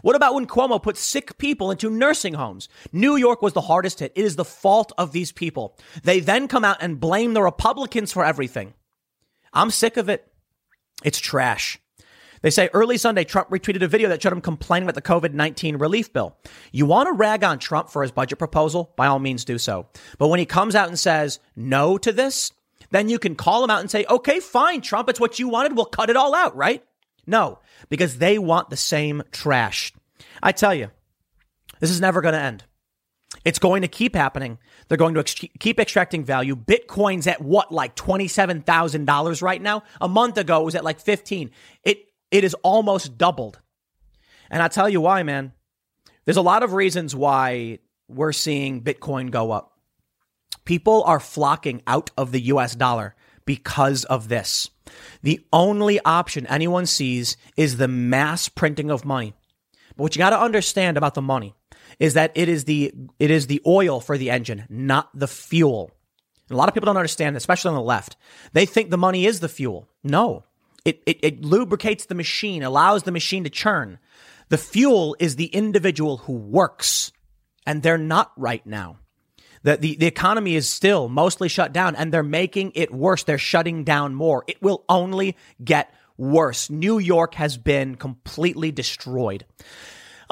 [0.03, 2.69] What about when Cuomo put sick people into nursing homes?
[2.93, 4.13] New York was the hardest hit.
[4.15, 5.77] It is the fault of these people.
[6.03, 8.75] They then come out and blame the Republicans for everything.
[9.53, 10.33] I'm sick of it.
[11.05, 11.79] It's trash.
[12.43, 15.33] They say early Sunday, Trump retweeted a video that showed him complaining about the COVID
[15.33, 16.37] 19 relief bill.
[16.73, 18.93] You want to rag on Trump for his budget proposal?
[18.97, 19.87] By all means, do so.
[20.19, 22.53] But when he comes out and says no to this,
[22.91, 25.75] then you can call him out and say, okay, fine, Trump, it's what you wanted.
[25.75, 26.85] We'll cut it all out, right?
[27.27, 29.93] No, because they want the same trash.
[30.43, 30.91] I tell you,
[31.81, 32.65] this is never going to end.
[33.45, 34.59] It's going to keep happening.
[34.89, 36.55] They're going to ex- keep extracting value.
[36.55, 39.83] Bitcoin's at what, like $27,000 right now?
[40.01, 41.51] A month ago, it was at like 15.
[41.83, 43.61] It it is almost doubled.
[44.51, 45.53] And I tell you why, man.
[46.25, 47.79] There's a lot of reasons why
[48.09, 49.79] we're seeing Bitcoin go up.
[50.65, 53.15] People are flocking out of the US dollar
[53.45, 54.71] because of this.
[55.23, 59.35] The only option anyone sees is the mass printing of money.
[59.97, 61.55] But what you got to understand about the money
[61.99, 65.91] is that it is the it is the oil for the engine, not the fuel.
[66.49, 68.17] And a lot of people don't understand, especially on the left.
[68.53, 69.89] They think the money is the fuel.
[70.03, 70.45] No.
[70.85, 73.99] It, it, it lubricates the machine, allows the machine to churn.
[74.49, 77.13] The fuel is the individual who works,
[77.67, 78.99] and they're not right now.
[79.63, 83.23] The, the, the economy is still mostly shut down and they're making it worse.
[83.23, 84.45] They're shutting down more.
[84.49, 86.69] It will only get worse.
[86.69, 89.47] New York has been completely destroyed.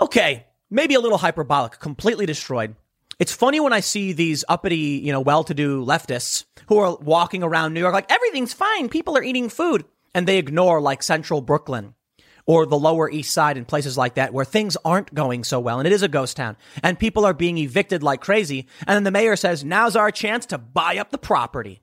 [0.00, 2.74] Okay, maybe a little hyperbolic, completely destroyed.
[3.18, 7.74] It's funny when I see these uppity, you know, well-to-do leftists who are walking around
[7.74, 9.84] New York like everything's fine, people are eating food,
[10.14, 11.94] and they ignore like central Brooklyn
[12.46, 15.78] or the Lower East Side and places like that where things aren't going so well
[15.78, 18.66] and it is a ghost town and people are being evicted like crazy.
[18.86, 21.82] And then the mayor says, now's our chance to buy up the property.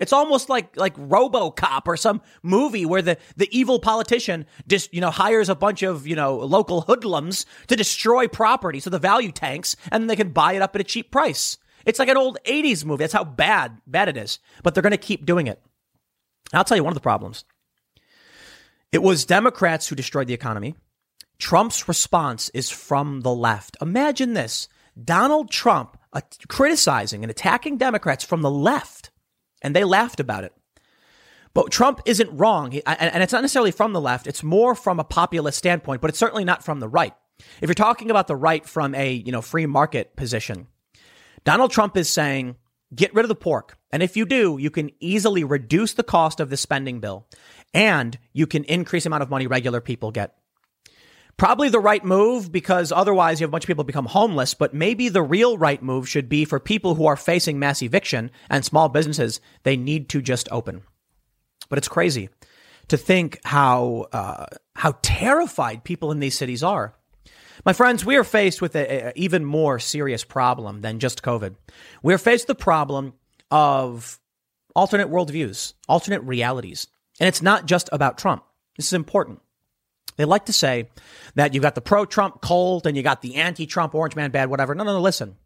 [0.00, 5.00] It's almost like like RoboCop or some movie where the, the evil politician just you
[5.00, 9.30] know hires a bunch of you know local hoodlums to destroy property so the value
[9.30, 11.58] tanks and then they can buy it up at a cheap price.
[11.86, 13.04] It's like an old 80s movie.
[13.04, 14.40] That's how bad bad it is.
[14.62, 15.62] But they're going to keep doing it.
[16.52, 17.44] I'll tell you one of the problems.
[18.94, 20.76] It was Democrats who destroyed the economy.
[21.38, 23.76] Trump's response is from the left.
[23.82, 24.68] Imagine this.
[25.02, 29.10] Donald Trump uh, criticizing and attacking Democrats from the left
[29.64, 30.52] and they laughed about it.
[31.54, 34.26] But Trump isn't wrong, and it's not necessarily from the left.
[34.26, 37.14] It's more from a populist standpoint, but it's certainly not from the right.
[37.60, 40.66] If you're talking about the right from a you know free market position,
[41.44, 42.56] Donald Trump is saying
[42.94, 46.40] get rid of the pork, and if you do, you can easily reduce the cost
[46.40, 47.26] of the spending bill,
[47.74, 50.36] and you can increase the amount of money regular people get.
[51.36, 54.72] Probably the right move because otherwise you have a bunch of people become homeless, but
[54.72, 58.64] maybe the real right move should be for people who are facing mass eviction and
[58.64, 60.82] small businesses, they need to just open.
[61.68, 62.28] But it's crazy
[62.86, 64.46] to think how, uh,
[64.76, 66.94] how terrified people in these cities are.
[67.64, 71.56] My friends, we are faced with an even more serious problem than just COVID.
[72.02, 73.14] We're faced with the problem
[73.50, 74.20] of
[74.76, 76.86] alternate worldviews, alternate realities.
[77.20, 78.44] And it's not just about Trump.
[78.76, 79.40] This is important.
[80.16, 80.88] They like to say
[81.34, 84.30] that you've got the pro Trump cold and you got the anti Trump orange man
[84.30, 84.74] bad, whatever.
[84.74, 85.36] No, no, no, listen.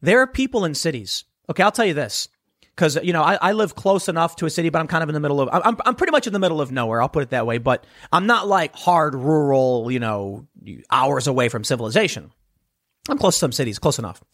[0.00, 1.24] There are people in cities.
[1.48, 2.28] Okay, I'll tell you this.
[2.74, 5.08] Because, you know, I, I, live close enough to a city, but I'm kind of
[5.08, 7.00] in the middle of, I'm, I'm pretty much in the middle of nowhere.
[7.00, 7.58] I'll put it that way.
[7.58, 10.48] But I'm not like hard rural, you know,
[10.90, 12.32] hours away from civilization.
[13.08, 14.24] I'm close to some cities, close enough.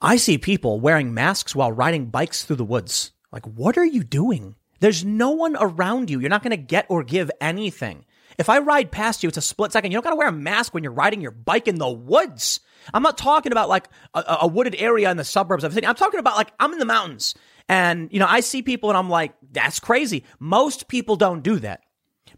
[0.00, 3.12] I see people wearing masks while riding bikes through the woods.
[3.30, 4.56] Like, what are you doing?
[4.80, 6.20] There's no one around you.
[6.20, 8.04] You're not going to get or give anything.
[8.38, 9.90] If I ride past you, it's a split second.
[9.90, 12.60] You don't got to wear a mask when you're riding your bike in the woods.
[12.94, 15.86] I'm not talking about like a, a wooded area in the suburbs of city.
[15.86, 17.34] I'm talking about like I'm in the mountains
[17.68, 20.24] and, you know, I see people and I'm like, that's crazy.
[20.38, 21.80] Most people don't do that.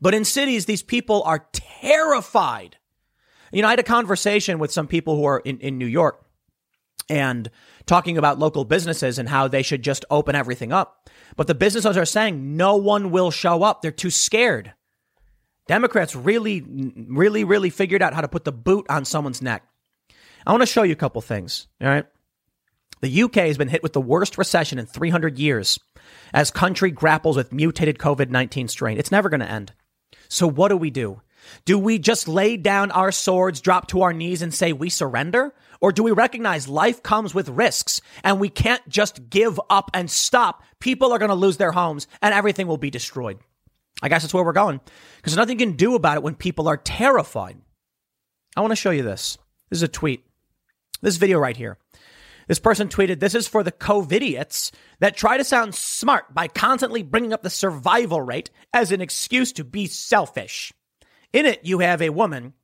[0.01, 2.76] But in cities, these people are terrified.
[3.53, 6.24] You know, I had a conversation with some people who are in, in New York
[7.11, 7.51] and
[7.86, 11.09] talking about local businesses and how they should just open everything up.
[11.37, 13.83] But the business owners are saying no one will show up.
[13.83, 14.72] They're too scared.
[15.66, 19.64] Democrats really, really, really figured out how to put the boot on someone's neck.
[20.47, 21.68] I want to show you a couple things.
[21.81, 22.07] All right.
[23.03, 25.78] The UK has been hit with the worst recession in 300 years
[26.35, 28.99] as country grapples with mutated COVID 19 strain.
[28.99, 29.72] It's never going to end.
[30.28, 31.22] So what do we do?
[31.64, 35.55] Do we just lay down our swords, drop to our knees and say we surrender?
[35.80, 40.11] Or do we recognize life comes with risks and we can't just give up and
[40.11, 40.62] stop?
[40.78, 43.38] People are going to lose their homes and everything will be destroyed.
[44.03, 44.80] I guess that's where we're going
[45.16, 47.57] because nothing you can do about it when people are terrified.
[48.57, 49.38] I want to show you this.
[49.68, 50.24] This is a tweet.
[51.03, 51.78] This video right here.
[52.47, 57.03] This person tweeted, This is for the COVIDiots that try to sound smart by constantly
[57.03, 60.72] bringing up the survival rate as an excuse to be selfish.
[61.33, 62.55] In it, you have a woman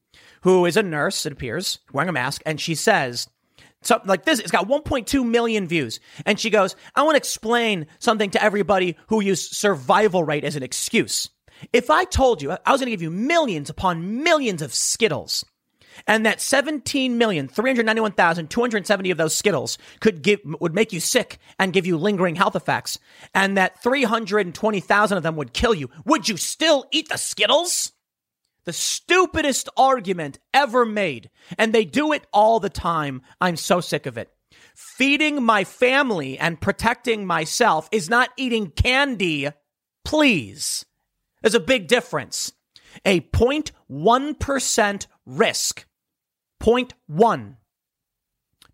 [0.43, 3.29] who is a nurse, it appears, wearing a mask, and she says,
[3.83, 4.41] something like this.
[4.41, 5.99] It's got 1.2 million views.
[6.25, 10.57] And she goes, I want to explain something to everybody who use survival rate as
[10.57, 11.31] an excuse.
[11.73, 15.45] If I told you I was going to give you millions upon millions of Skittles,
[16.07, 21.97] and that 17,391,270 of those Skittles could give, would make you sick and give you
[21.97, 22.99] lingering health effects,
[23.35, 27.93] and that 320,000 of them would kill you, would you still eat the Skittles?
[28.67, 31.31] The stupidest argument ever made.
[31.57, 33.23] And they do it all the time.
[33.41, 34.31] I'm so sick of it.
[34.75, 39.49] Feeding my family and protecting myself is not eating candy.
[40.05, 40.85] Please.
[41.41, 42.53] There's a big difference.
[43.05, 45.87] A 0.1% risk.
[46.61, 47.57] 0.1.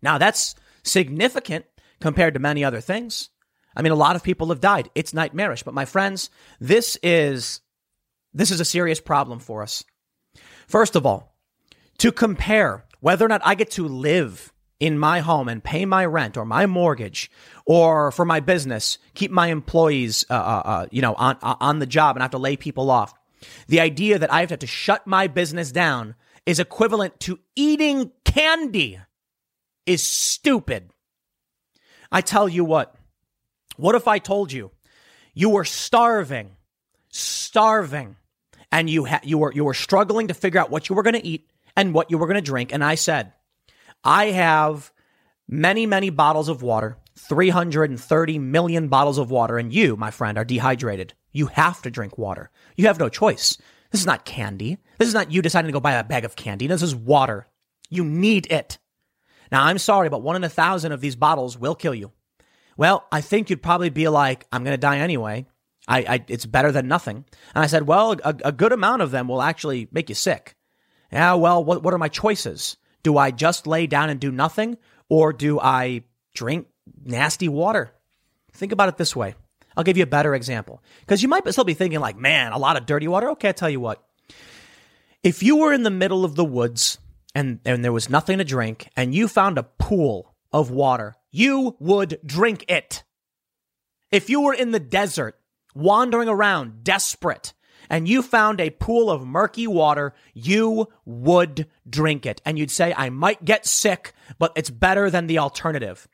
[0.01, 1.65] Now that's significant
[2.01, 3.29] compared to many other things.
[3.75, 4.89] I mean, a lot of people have died.
[4.95, 5.63] It's nightmarish.
[5.63, 6.29] But my friends,
[6.59, 7.61] this is
[8.33, 9.83] this is a serious problem for us.
[10.67, 11.35] First of all,
[11.99, 16.05] to compare whether or not I get to live in my home and pay my
[16.05, 17.31] rent or my mortgage
[17.65, 21.79] or for my business, keep my employees, uh, uh, uh you know, on, uh, on
[21.79, 23.13] the job and have to lay people off.
[23.67, 26.15] The idea that I have to shut my business down
[26.45, 28.99] is equivalent to eating candy
[29.85, 30.89] is stupid.
[32.11, 32.95] I tell you what,
[33.77, 34.71] what if I told you
[35.33, 36.51] you were starving,
[37.09, 38.15] starving,
[38.73, 41.13] and you ha- you were you were struggling to figure out what you were going
[41.13, 41.47] to eat
[41.77, 43.31] and what you were going to drink, and I said,
[44.03, 44.91] I have
[45.47, 50.43] many many bottles of water, 330 million bottles of water, and you, my friend, are
[50.43, 51.13] dehydrated.
[51.31, 52.49] You have to drink water.
[52.75, 53.57] You have no choice.
[53.91, 54.79] This is not candy.
[54.97, 56.65] This is not you deciding to go buy a bag of candy.
[56.65, 57.47] This is water.
[57.89, 58.79] You need it.
[59.51, 62.11] Now, I'm sorry, but one in a thousand of these bottles will kill you.
[62.75, 65.45] Well, I think you'd probably be like, I'm going to die anyway.
[65.87, 67.25] I, I, it's better than nothing.
[67.53, 70.55] And I said, well, a, a good amount of them will actually make you sick.
[71.11, 72.77] Yeah, well, what, what are my choices?
[73.03, 74.77] Do I just lay down and do nothing?
[75.09, 76.03] Or do I
[76.33, 76.67] drink
[77.03, 77.91] nasty water?
[78.53, 79.35] Think about it this way.
[79.75, 80.81] I'll give you a better example.
[81.01, 83.31] Because you might still be thinking, like, man, a lot of dirty water.
[83.31, 84.03] Okay, I tell you what.
[85.21, 86.97] If you were in the middle of the woods
[87.35, 91.75] and, and there was nothing to drink and you found a pool of water you
[91.79, 93.03] would drink it.
[94.11, 95.37] If you were in the desert,
[95.73, 97.53] wandering around, desperate,
[97.89, 102.41] and you found a pool of murky water, you would drink it.
[102.45, 106.07] And you'd say, I might get sick, but it's better than the alternative.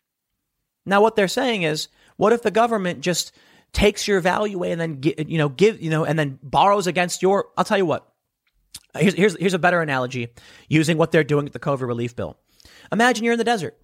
[0.86, 1.88] Now, what they're saying is,
[2.18, 3.32] what if the government just
[3.72, 7.22] takes your value away and then, you know, give, you know, and then borrows against
[7.22, 8.05] your, I'll tell you what.
[8.97, 10.30] Here's, here's, here's a better analogy
[10.68, 12.38] using what they're doing with the COVID relief bill.
[12.91, 13.78] Imagine you're in the desert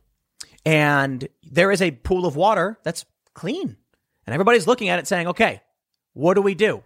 [0.65, 3.05] and there is a pool of water that's
[3.35, 3.77] clean.
[4.25, 5.61] And everybody's looking at it saying, okay,
[6.15, 6.83] what do we do?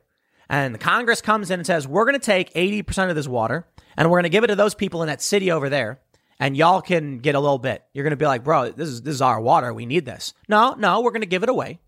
[0.49, 3.65] And the Congress comes in and says, we're going to take 80% of this water
[3.95, 6.01] and we're going to give it to those people in that city over there.
[6.39, 7.83] And y'all can get a little bit.
[7.93, 9.73] You're going to be like, bro, this is, this is our water.
[9.73, 10.33] We need this.
[10.47, 11.79] No, no, we're going to give it away.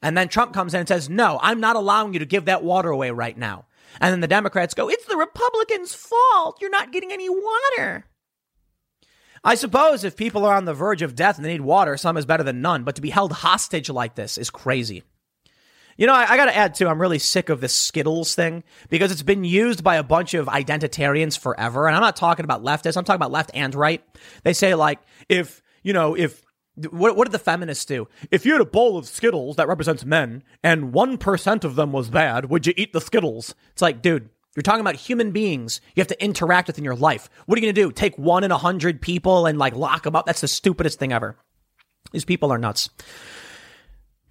[0.00, 2.64] And then Trump comes in and says, no, I'm not allowing you to give that
[2.64, 3.66] water away right now.
[4.00, 6.58] And then the Democrats go, it's the Republicans' fault.
[6.60, 8.06] You're not getting any water.
[9.44, 12.16] I suppose if people are on the verge of death and they need water, some
[12.16, 12.84] is better than none.
[12.84, 15.02] But to be held hostage like this is crazy.
[15.96, 18.64] You know, I, I got to add too, I'm really sick of this Skittles thing
[18.88, 21.86] because it's been used by a bunch of identitarians forever.
[21.86, 24.02] And I'm not talking about leftists, I'm talking about left and right.
[24.42, 26.42] They say, like, if, you know, if,
[26.90, 28.08] what, what did the feminists do?
[28.30, 32.08] If you had a bowl of Skittles that represents men and 1% of them was
[32.08, 33.54] bad, would you eat the Skittles?
[33.72, 36.94] It's like, dude, you're talking about human beings you have to interact with in your
[36.94, 37.30] life.
[37.46, 37.92] What are you going to do?
[37.92, 40.26] Take one in a hundred people and like lock them up?
[40.26, 41.36] That's the stupidest thing ever.
[42.12, 42.90] These people are nuts.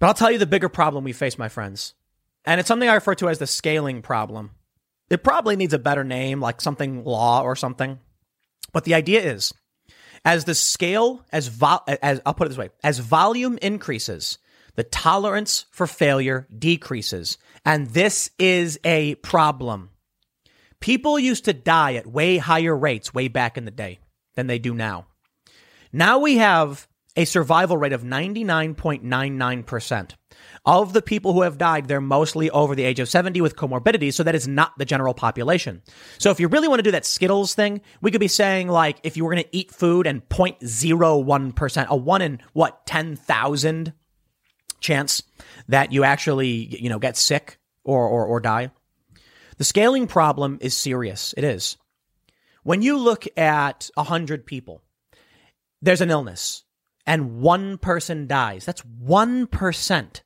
[0.02, 1.94] But I'll tell you the bigger problem we face, my friends.
[2.44, 4.50] And it's something I refer to as the scaling problem.
[5.08, 8.00] It probably needs a better name, like something law or something.
[8.72, 9.54] But the idea is,
[10.24, 14.38] as the scale, as, vo- as I'll put it this way, as volume increases,
[14.74, 17.38] the tolerance for failure decreases.
[17.64, 19.90] And this is a problem.
[20.80, 24.00] People used to die at way higher rates way back in the day
[24.34, 25.06] than they do now.
[25.92, 30.12] Now we have a survival rate of 99.99%.
[30.64, 34.14] Of the people who have died, they're mostly over the age of 70 with comorbidities,
[34.14, 35.82] so that is not the general population.
[36.18, 38.98] So if you really want to do that Skittles thing, we could be saying like
[39.02, 43.92] if you were going to eat food and 0.01%, a 1 in what, 10,000
[44.80, 45.22] chance
[45.68, 48.70] that you actually, you know, get sick or, or, or die.
[49.58, 51.34] The scaling problem is serious.
[51.36, 51.76] It is.
[52.62, 54.82] When you look at 100 people,
[55.80, 56.64] there's an illness
[57.06, 58.64] and one person dies.
[58.64, 60.20] That's 1%.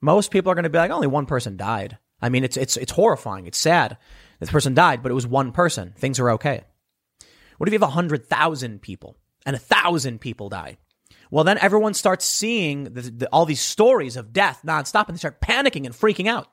[0.00, 1.98] Most people are going to be like, only one person died.
[2.22, 3.46] I mean, it's, it's, it's horrifying.
[3.46, 3.96] It's sad.
[4.40, 5.94] This person died, but it was one person.
[5.96, 6.64] Things are okay.
[7.58, 10.78] What if you have 100,000 people and a thousand people die?
[11.30, 15.18] Well, then everyone starts seeing the, the, all these stories of death nonstop and they
[15.18, 16.48] start panicking and freaking out.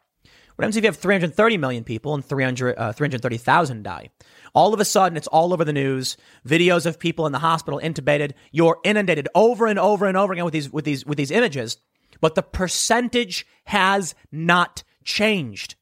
[0.57, 4.09] What happens if you have 330 million people and 300, uh, 330,000 die?
[4.55, 6.17] All of a sudden, it's all over the news.
[6.47, 8.31] Videos of people in the hospital intubated.
[8.51, 11.77] You're inundated over and over and over again with these, with these, with these images.
[12.21, 15.75] But the percentage has not changed.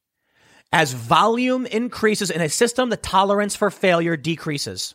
[0.74, 4.94] As volume increases in a system, the tolerance for failure decreases.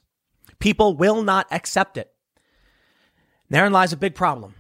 [0.59, 2.13] People will not accept it.
[3.49, 4.57] Therein lies a big problem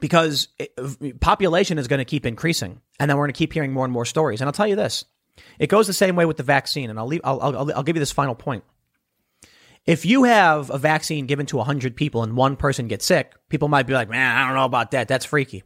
[0.00, 3.72] because it, population is going to keep increasing, and then we're going to keep hearing
[3.72, 4.40] more and more stories.
[4.40, 5.04] And I'll tell you this:
[5.58, 6.90] it goes the same way with the vaccine.
[6.90, 7.20] And I'll leave.
[7.24, 8.64] I'll, I'll, I'll give you this final point.
[9.84, 13.68] If you have a vaccine given to 100 people and one person gets sick, people
[13.68, 15.06] might be like, man, I don't know about that.
[15.06, 15.62] That's freaky.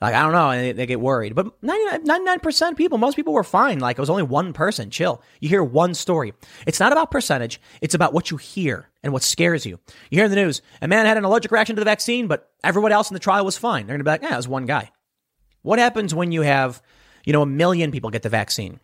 [0.00, 0.50] Like, I don't know.
[0.50, 1.34] And they, they get worried.
[1.34, 3.80] But 99, percent people, most people were fine.
[3.80, 4.90] Like, it was only one person.
[4.90, 5.22] Chill.
[5.40, 6.34] You hear one story.
[6.68, 7.60] It's not about percentage.
[7.80, 9.78] It's about what you hear and what scares you.
[10.10, 12.50] You hear in the news, a man had an allergic reaction to the vaccine, but
[12.64, 13.86] everyone else in the trial was fine.
[13.86, 14.90] They're going to be like, yeah, it was one guy.
[15.62, 16.82] What happens when you have,
[17.24, 18.80] you know, a million people get the vaccine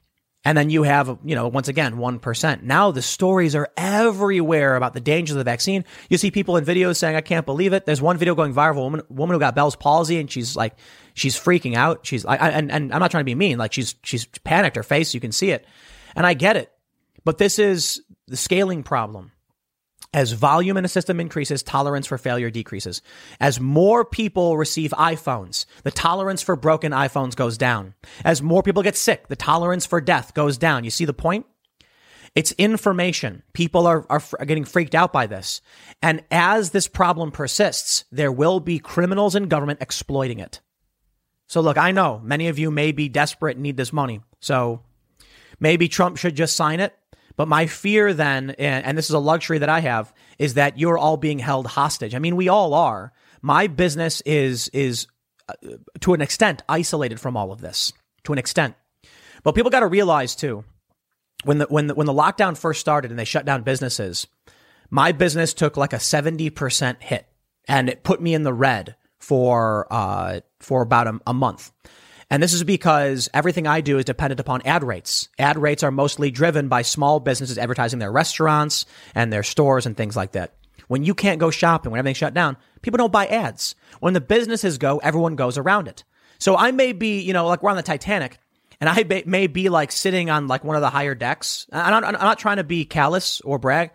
[0.47, 2.63] And then you have, you know, once again, 1%.
[2.63, 5.85] Now the stories are everywhere about the dangers of the vaccine.
[6.11, 7.87] You see people in videos saying, I can't believe it.
[7.87, 10.77] There's one video going viral a woman, woman who got Bell's palsy and she's like,
[11.15, 12.05] she's freaking out.
[12.05, 13.57] She's, I, and, and I'm not trying to be mean.
[13.57, 14.77] Like she's, she's panicked.
[14.77, 15.67] Her face, you can see it.
[16.15, 16.71] And I get it.
[17.25, 19.33] But this is the scaling problem.
[20.15, 23.03] As volume in a system increases, tolerance for failure decreases.
[23.41, 27.95] As more people receive iPhones, the tolerance for broken iPhones goes down.
[28.25, 30.85] As more people get sick, the tolerance for death goes down.
[30.85, 31.47] You see the point?
[32.37, 33.43] It's information.
[33.55, 35.61] People are, are, are getting freaked out by this.
[36.01, 40.61] And as this problem persists, there will be criminals in government exploiting it.
[41.49, 44.21] So look, I know many of you may be desperate and need this money.
[44.41, 44.83] So
[45.59, 46.95] maybe Trump should just sign it
[47.37, 50.99] but my fear then, and this is a luxury that I have, is that you're
[50.99, 52.15] all being held hostage.
[52.15, 53.13] I mean, we all are.
[53.43, 55.07] My business is is
[55.49, 55.55] uh,
[56.01, 57.93] to an extent isolated from all of this,
[58.25, 58.75] to an extent.
[59.43, 60.65] But people got to realize too,
[61.45, 64.27] when the when the, when the lockdown first started and they shut down businesses,
[64.91, 67.27] my business took like a seventy percent hit,
[67.69, 71.73] and it put me in the red for uh, for about a, a month.
[72.35, 75.29] And this is because everything I do is dependent upon ad rates.
[75.39, 79.97] Ad rates are mostly driven by small businesses advertising their restaurants and their stores and
[79.97, 80.57] things like that.
[80.89, 83.77] When you can't go shopping, when everything's shut down, people don't buy ads.
[84.01, 86.03] When the businesses go, everyone goes around it.
[86.41, 88.39] So I may be, you know, like we're on the Titanic
[88.81, 91.69] and I may be like sitting on like one of the higher decks.
[91.71, 93.93] I'm not, I'm not trying to be callous or brag,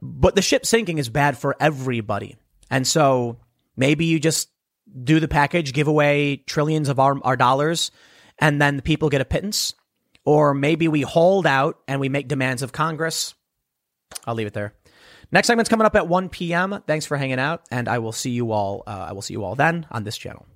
[0.00, 2.36] but the ship sinking is bad for everybody.
[2.70, 3.36] And so
[3.76, 4.48] maybe you just
[5.04, 7.90] do the package, give away trillions of our, our dollars,
[8.38, 9.74] and then the people get a pittance.
[10.24, 13.34] Or maybe we hold out and we make demands of Congress.
[14.26, 14.74] I'll leave it there.
[15.32, 16.82] Next segment's coming up at 1 p.m.
[16.86, 18.84] Thanks for hanging out, and I will see you all.
[18.86, 20.46] Uh, I will see you all then on this channel.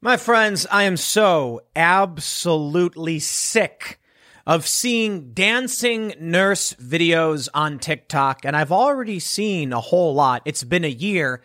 [0.00, 4.00] My friends, I am so absolutely sick
[4.46, 10.42] of seeing dancing nurse videos on TikTok, and I've already seen a whole lot.
[10.44, 11.42] It's been a year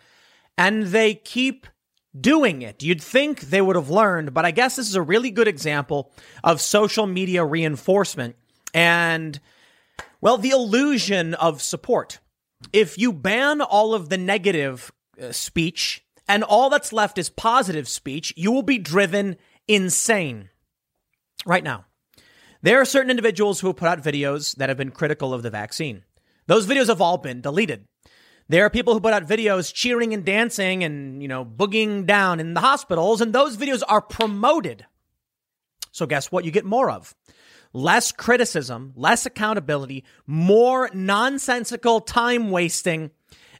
[0.62, 1.66] and they keep
[2.18, 2.84] doing it.
[2.84, 6.12] You'd think they would have learned, but I guess this is a really good example
[6.44, 8.36] of social media reinforcement
[8.72, 9.40] and,
[10.20, 12.20] well, the illusion of support.
[12.72, 17.88] If you ban all of the negative uh, speech and all that's left is positive
[17.88, 19.36] speech, you will be driven
[19.66, 20.48] insane.
[21.44, 21.86] Right now,
[22.62, 25.50] there are certain individuals who have put out videos that have been critical of the
[25.50, 26.04] vaccine.
[26.46, 27.84] Those videos have all been deleted.
[28.52, 32.38] There are people who put out videos cheering and dancing and, you know, boogieing down
[32.38, 34.84] in the hospitals, and those videos are promoted.
[35.90, 36.44] So guess what?
[36.44, 37.14] You get more of
[37.72, 43.10] less criticism, less accountability, more nonsensical time wasting,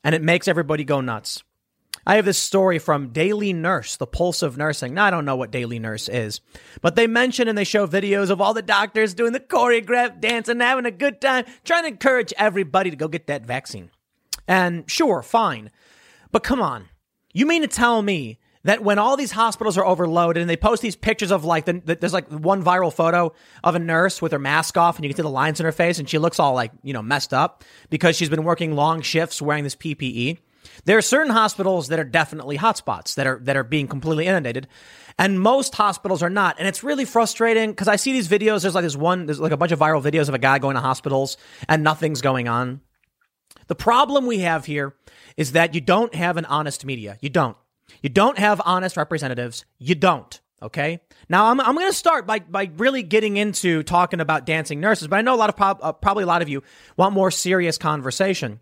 [0.04, 1.42] and it makes everybody go nuts.
[2.06, 4.92] I have this story from Daily Nurse, the pulse of nursing.
[4.92, 6.42] Now, I don't know what Daily Nurse is,
[6.82, 10.50] but they mention and they show videos of all the doctors doing the choreographed dance
[10.50, 13.88] and having a good time, trying to encourage everybody to go get that vaccine.
[14.48, 15.70] And sure, fine.
[16.30, 16.88] But come on.
[17.32, 20.82] You mean to tell me that when all these hospitals are overloaded and they post
[20.82, 23.32] these pictures of like the, the, there's like one viral photo
[23.64, 25.72] of a nurse with her mask off and you can see the lines in her
[25.72, 29.02] face and she looks all like you know messed up because she's been working long
[29.02, 30.38] shifts wearing this PPE.
[30.84, 34.68] There are certain hospitals that are definitely hotspots that are that are being completely inundated,
[35.18, 36.56] and most hospitals are not.
[36.60, 38.62] And it's really frustrating because I see these videos.
[38.62, 39.26] There's like this one.
[39.26, 41.36] There's like a bunch of viral videos of a guy going to hospitals
[41.68, 42.80] and nothing's going on.
[43.68, 44.94] The problem we have here
[45.36, 47.18] is that you don't have an honest media.
[47.20, 47.56] You don't.
[48.02, 49.64] You don't have honest representatives.
[49.78, 50.40] You don't.
[50.62, 51.00] Okay.
[51.28, 55.08] Now I'm, I'm going to start by, by really getting into talking about dancing nurses,
[55.08, 56.62] but I know a lot of, prob- uh, probably a lot of you
[56.96, 58.60] want more serious conversation.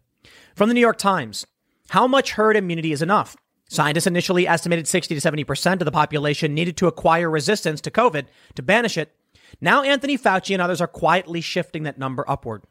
[0.55, 1.47] From the New York Times,
[1.91, 3.37] how much herd immunity is enough?
[3.69, 8.27] Scientists initially estimated 60 to 70% of the population needed to acquire resistance to COVID
[8.57, 9.15] to banish it.
[9.61, 12.65] Now Anthony Fauci and others are quietly shifting that number upward.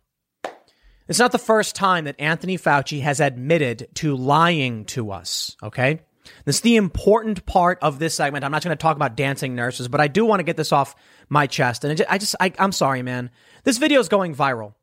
[1.09, 6.01] It's not the first time that Anthony Fauci has admitted to lying to us, okay?
[6.45, 8.45] This is the important part of this segment.
[8.45, 10.71] I'm not going to talk about dancing nurses, but I do want to get this
[10.71, 10.95] off
[11.27, 11.83] my chest.
[11.83, 13.31] And I just, I, am sorry, man.
[13.63, 14.75] This video is going viral.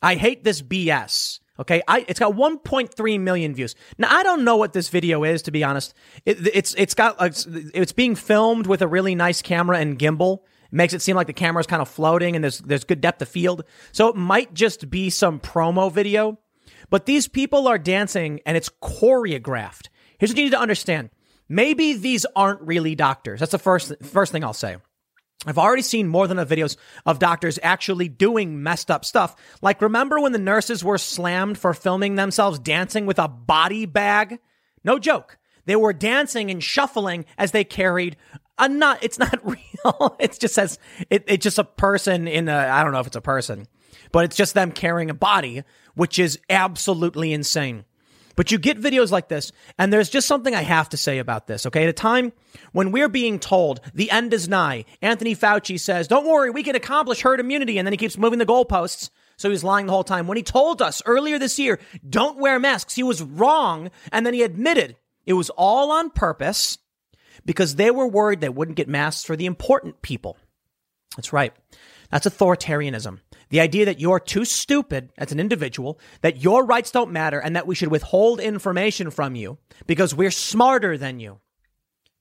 [0.00, 1.40] I hate this BS.
[1.58, 3.74] Okay, I, it's got 1.3 million views.
[3.96, 5.94] Now I don't know what this video is, to be honest.
[6.26, 10.40] It, it's it's got it's, it's being filmed with a really nice camera and gimbal.
[10.66, 13.00] It makes it seem like the camera is kind of floating and there's there's good
[13.00, 13.64] depth of field.
[13.92, 16.38] So it might just be some promo video.
[16.90, 19.88] But these people are dancing and it's choreographed.
[20.18, 21.10] Here's what you need to understand.
[21.48, 23.40] Maybe these aren't really doctors.
[23.40, 24.76] That's the first first thing I'll say.
[25.46, 29.36] I've already seen more than a videos of doctors actually doing messed up stuff.
[29.62, 34.40] Like remember when the nurses were slammed for filming themselves dancing with a body bag?
[34.82, 35.38] No joke.
[35.66, 38.16] They were dancing and shuffling as they carried
[38.58, 40.16] uh, not it's not real.
[40.18, 40.78] It just says
[41.10, 43.66] it, it's just a person in a I don't know if it's a person,
[44.12, 45.62] but it's just them carrying a body,
[45.94, 47.84] which is absolutely insane.
[48.36, 51.46] But you get videos like this, and there's just something I have to say about
[51.46, 51.84] this, okay?
[51.84, 52.34] At a time
[52.72, 56.76] when we're being told the end is nigh, Anthony Fauci says, Don't worry, we can
[56.76, 59.08] accomplish herd immunity, and then he keeps moving the goalposts.
[59.38, 60.26] So he's lying the whole time.
[60.26, 61.78] When he told us earlier this year,
[62.08, 66.78] don't wear masks, he was wrong, and then he admitted it was all on purpose
[67.46, 70.36] because they were worried they wouldn't get masks for the important people.
[71.16, 71.54] That's right.
[72.10, 73.20] That's authoritarianism.
[73.48, 77.56] The idea that you're too stupid as an individual, that your rights don't matter, and
[77.56, 81.40] that we should withhold information from you because we're smarter than you.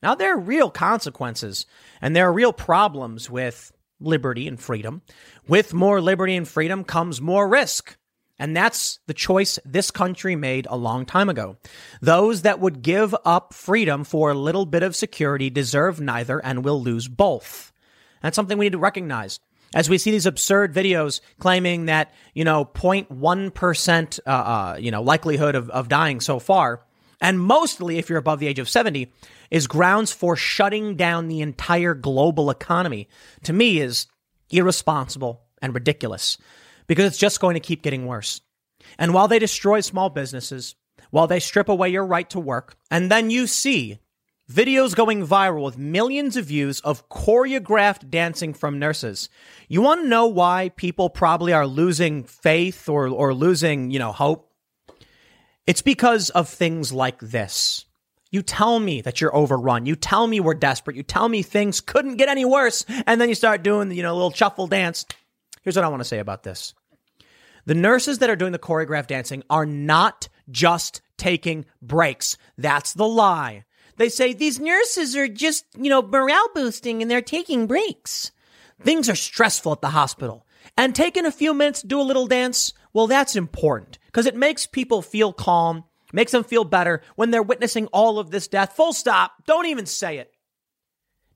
[0.02, 1.66] Now, there are real consequences
[2.02, 5.02] and there are real problems with liberty and freedom.
[5.48, 7.98] With more liberty and freedom comes more risk.
[8.38, 11.58] And that's the choice this country made a long time ago.
[12.02, 16.64] Those that would give up freedom for a little bit of security deserve neither and
[16.64, 17.72] will lose both.
[18.22, 19.40] That's something we need to recognize.
[19.74, 25.02] As we see these absurd videos claiming that, you know, 0.1%, uh, uh, you know,
[25.02, 26.82] likelihood of, of dying so far,
[27.22, 29.12] and mostly if you're above the age of 70,
[29.52, 33.08] is grounds for shutting down the entire global economy,
[33.44, 34.08] to me is
[34.50, 36.38] irresponsible and ridiculous
[36.88, 38.42] because it's just going to keep getting worse.
[38.98, 40.76] And while they destroy small businesses,
[41.12, 44.00] while they strip away your right to work, and then you see
[44.52, 49.30] videos going viral with millions of views of choreographed dancing from nurses.
[49.68, 54.12] You want to know why people probably are losing faith or, or losing, you know,
[54.12, 54.52] hope?
[55.66, 57.86] It's because of things like this.
[58.30, 59.86] You tell me that you're overrun.
[59.86, 60.96] You tell me we're desperate.
[60.96, 62.86] You tell me things couldn't get any worse.
[63.08, 65.06] And then you start doing, you know, a little shuffle dance.
[65.66, 66.76] Here's what I want to say about this.
[67.66, 72.38] The nurses that are doing the choreographed dancing are not just taking breaks.
[72.55, 73.66] That's the lie.
[73.97, 78.32] They say these nurses are just, you know, morale boosting and they're taking breaks.
[78.80, 80.45] Things are stressful at the hospital.
[80.78, 84.36] And taking a few minutes to do a little dance, well, that's important because it
[84.36, 88.74] makes people feel calm, makes them feel better when they're witnessing all of this death.
[88.76, 89.32] Full stop.
[89.47, 90.32] Don't even say it.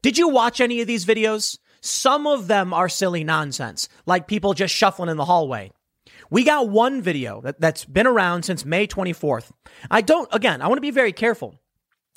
[0.03, 1.57] Did you watch any of these videos?
[1.81, 5.71] Some of them are silly nonsense, like people just shuffling in the hallway.
[6.29, 9.51] We got one video that, that's been around since May 24th.
[9.89, 11.59] I don't, again, I want to be very careful.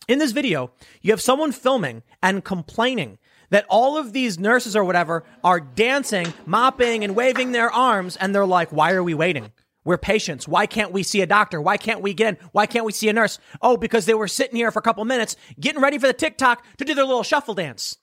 [0.09, 3.19] In this video, you have someone filming and complaining
[3.51, 8.35] that all of these nurses or whatever are dancing, mopping, and waving their arms, and
[8.35, 9.53] they're like, why are we waiting?
[9.85, 10.47] We're patients.
[10.47, 11.61] Why can't we see a doctor?
[11.61, 12.49] Why can't we get in?
[12.53, 13.39] Why can't we see a nurse?
[13.61, 16.65] Oh, because they were sitting here for a couple minutes getting ready for the TikTok
[16.79, 17.99] to do their little shuffle dance.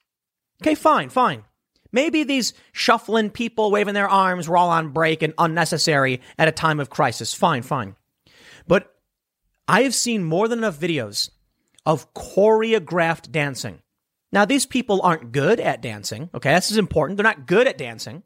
[0.62, 1.44] Okay, fine, fine.
[1.92, 6.52] Maybe these shuffling people waving their arms were all on break and unnecessary at a
[6.52, 7.34] time of crisis.
[7.34, 7.96] Fine, fine.
[8.66, 8.94] But
[9.66, 11.30] I have seen more than enough videos
[11.86, 13.80] of choreographed dancing.
[14.32, 16.30] Now, these people aren't good at dancing.
[16.34, 17.16] Okay, this is important.
[17.16, 18.22] They're not good at dancing.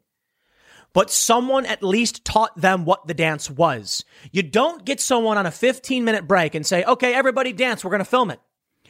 [0.93, 4.05] But someone at least taught them what the dance was.
[4.31, 7.83] You don't get someone on a 15 minute break and say, okay, everybody dance.
[7.83, 8.39] We're going to film it.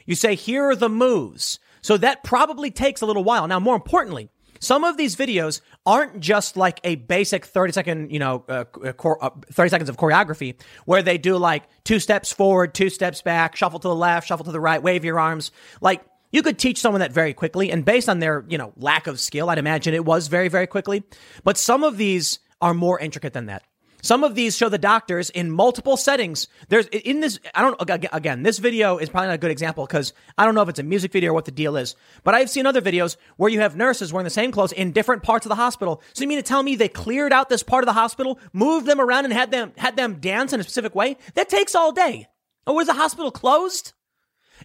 [0.05, 1.57] You say, here are the moves.
[1.81, 3.47] So that probably takes a little while.
[3.47, 4.29] Now, more importantly,
[4.59, 9.13] some of these videos aren't just like a basic 30 second, you know, uh, uh,
[9.21, 13.55] uh 30 seconds of choreography where they do like two steps forward, two steps back,
[13.55, 15.51] shuffle to the left, shuffle to the right, wave your arms.
[15.81, 17.71] Like you could teach someone that very quickly.
[17.71, 20.67] And based on their, you know, lack of skill, I'd imagine it was very, very
[20.67, 21.03] quickly.
[21.43, 23.63] But some of these are more intricate than that.
[24.05, 26.47] Some of these show the doctors in multiple settings.
[26.69, 30.13] There's in this, I don't, again, this video is probably not a good example because
[30.37, 32.51] I don't know if it's a music video or what the deal is, but I've
[32.51, 35.49] seen other videos where you have nurses wearing the same clothes in different parts of
[35.49, 36.03] the hospital.
[36.13, 38.85] So you mean to tell me they cleared out this part of the hospital, moved
[38.85, 41.17] them around and had them, had them dance in a specific way?
[41.33, 42.27] That takes all day.
[42.67, 43.93] Or was the hospital closed?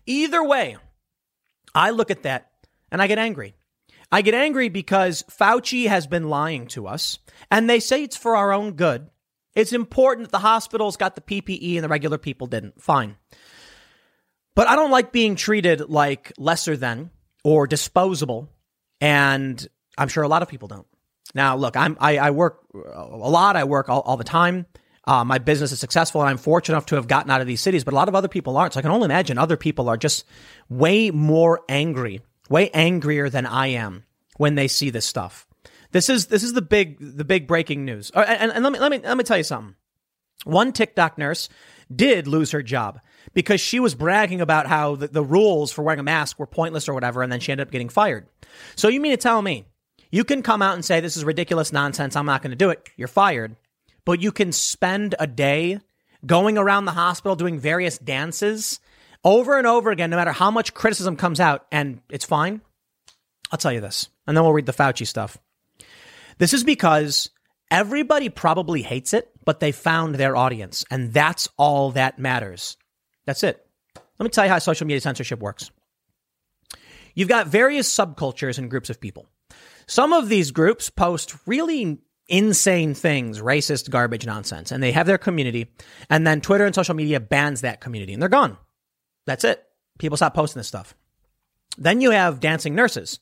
[0.05, 0.77] Either way,
[1.75, 2.51] I look at that
[2.93, 3.55] and I get angry.
[4.13, 7.19] I get angry because Fauci has been lying to us
[7.51, 9.09] and they say it's for our own good.
[9.55, 12.81] It's important that the hospitals got the PPE and the regular people didn't.
[12.81, 13.17] Fine.
[14.55, 17.11] But I don't like being treated like lesser than
[17.45, 18.49] or disposable.
[19.01, 20.87] And I'm sure a lot of people don't.
[21.35, 23.57] Now, look, I'm, I, I work a lot.
[23.57, 24.67] I work all, all the time.
[25.05, 27.61] Uh, my business is successful and I'm fortunate enough to have gotten out of these
[27.61, 28.75] cities, but a lot of other people aren't.
[28.75, 30.25] So I can only imagine other people are just
[30.69, 34.05] way more angry, way angrier than I am
[34.37, 35.47] when they see this stuff.
[35.93, 38.11] This is this is the big the big breaking news.
[38.15, 39.75] Uh, and, and let me let me let me tell you something.
[40.45, 41.49] One TikTok nurse
[41.95, 43.01] did lose her job
[43.35, 46.89] because she was bragging about how the, the rules for wearing a mask were pointless
[46.89, 48.27] or whatever, and then she ended up getting fired.
[48.77, 49.67] So you mean to tell me
[50.11, 52.71] you can come out and say this is ridiculous nonsense, I'm not going to do
[52.71, 52.89] it.
[52.97, 53.57] You're fired.
[54.05, 55.79] But you can spend a day
[56.25, 58.81] going around the hospital doing various dances
[59.25, 62.63] over and over again, no matter how much criticism comes out, and it's fine.
[63.53, 65.39] I'll tell you this, and then we'll read the Fauci stuff.
[66.41, 67.29] This is because
[67.71, 72.79] everybody probably hates it, but they found their audience, and that's all that matters.
[73.27, 73.65] That's it.
[73.95, 75.71] Let me tell you how social media censorship works.
[77.15, 79.27] You've got various subcultures and groups of people.
[79.87, 85.19] Some of these groups post really insane things, racist garbage nonsense, and they have their
[85.19, 85.67] community,
[86.09, 88.57] and then Twitter and social media bans that community, and they're gone.
[89.27, 89.63] That's it.
[89.99, 90.95] People stop posting this stuff.
[91.77, 93.21] Then you have dancing nurses.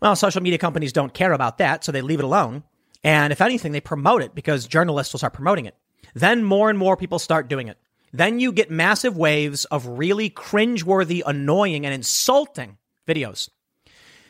[0.00, 2.64] Well, social media companies don't care about that, so they leave it alone.
[3.02, 5.76] And if anything, they promote it because journalists will start promoting it.
[6.14, 7.78] Then more and more people start doing it.
[8.12, 13.48] Then you get massive waves of really cringeworthy, annoying, and insulting videos.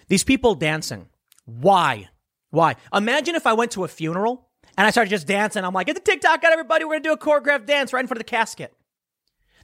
[0.08, 1.08] These people dancing.
[1.46, 2.08] Why?
[2.50, 2.76] Why?
[2.92, 5.64] Imagine if I went to a funeral and I started just dancing.
[5.64, 6.84] I'm like, get the TikTok out, everybody.
[6.84, 8.74] We're going to do a choreographed dance right in front of the casket.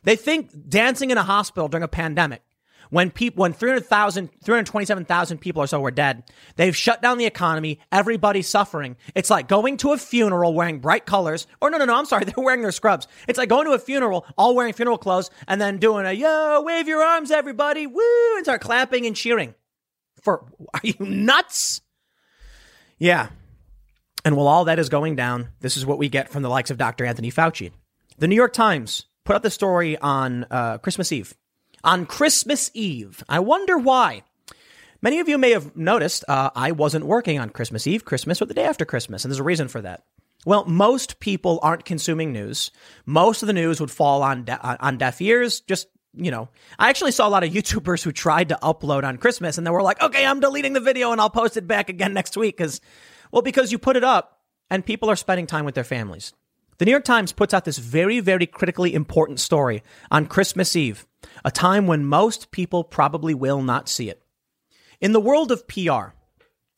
[0.05, 2.43] They think dancing in a hospital during a pandemic
[2.91, 6.25] when people, when 300,000, 327,000 people or so were dead,
[6.57, 7.81] they've shut down the economy.
[7.93, 8.97] Everybody's suffering.
[9.15, 11.47] It's like going to a funeral wearing bright colors.
[11.61, 12.25] Or no, no, no, I'm sorry.
[12.27, 13.09] They're wearing their scrubs.
[13.29, 16.63] It's like going to a funeral, all wearing funeral clothes and then doing a, yo,
[16.63, 17.87] wave your arms, everybody.
[17.87, 18.37] Woo.
[18.37, 19.55] And start clapping and cheering.
[20.23, 21.81] For, are you nuts?
[22.99, 23.29] Yeah.
[24.25, 26.71] And while all that is going down, this is what we get from the likes
[26.71, 27.05] of Dr.
[27.05, 27.71] Anthony Fauci.
[28.19, 31.35] The New York Times put out the story on uh, Christmas Eve
[31.87, 33.25] on Christmas Eve.
[33.29, 34.25] I wonder why.
[35.01, 38.47] Many of you may have noticed uh, I wasn't working on Christmas Eve, Christmas, or
[38.47, 40.05] the day after Christmas, and there's a reason for that.
[40.45, 42.71] Well, most people aren't consuming news.
[43.05, 45.61] Most of the news would fall on de- on deaf ears.
[45.61, 49.19] Just you know, I actually saw a lot of YouTubers who tried to upload on
[49.19, 51.89] Christmas, and they were like, "Okay, I'm deleting the video and I'll post it back
[51.89, 52.81] again next week." Because,
[53.31, 56.33] well, because you put it up and people are spending time with their families.
[56.79, 61.07] The New York Times puts out this very, very critically important story on Christmas Eve,
[61.43, 64.23] a time when most people probably will not see it.
[65.01, 66.13] In the world of PR,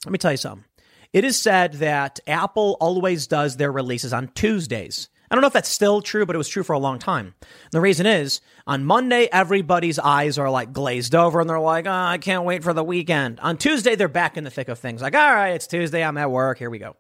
[0.05, 0.65] let me tell you something.
[1.13, 5.09] It is said that Apple always does their releases on Tuesdays.
[5.31, 7.35] I don't know if that's still true, but it was true for a long time.
[7.41, 11.87] And the reason is on Monday, everybody's eyes are like glazed over and they're like,
[11.87, 13.41] oh, I can't wait for the weekend.
[13.41, 15.03] On Tuesday, they're back in the thick of things.
[15.03, 16.05] Like, all right, it's Tuesday.
[16.05, 16.59] I'm at work.
[16.59, 16.97] Here we go.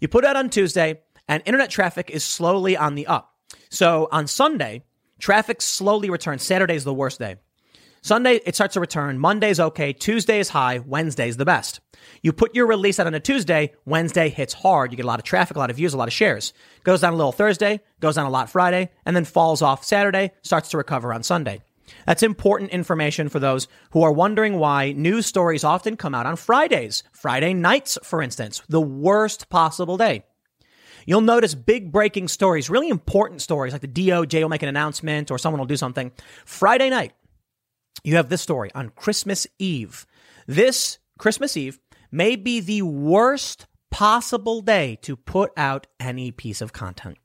[0.00, 3.34] You put out on Tuesday and internet traffic is slowly on the up.
[3.70, 4.82] So on Sunday,
[5.18, 6.42] traffic slowly returns.
[6.42, 7.36] Saturday is the worst day.
[8.02, 9.18] Sunday, it starts to return.
[9.18, 9.94] Monday's okay.
[9.94, 10.78] Tuesday is high.
[10.78, 11.80] Wednesday's the best.
[12.22, 13.72] You put your release out on a Tuesday.
[13.86, 14.92] Wednesday hits hard.
[14.92, 16.52] You get a lot of traffic, a lot of views, a lot of shares.
[16.82, 20.32] Goes down a little Thursday, goes down a lot Friday, and then falls off Saturday,
[20.42, 21.62] starts to recover on Sunday.
[22.04, 26.36] That's important information for those who are wondering why news stories often come out on
[26.36, 27.04] Fridays.
[27.12, 30.24] Friday nights, for instance, the worst possible day.
[31.06, 35.30] You'll notice big breaking stories, really important stories, like the DOJ will make an announcement
[35.30, 36.12] or someone will do something.
[36.44, 37.12] Friday night,
[38.02, 40.06] you have this story on Christmas Eve.
[40.46, 41.78] This Christmas Eve
[42.10, 47.16] may be the worst possible day to put out any piece of content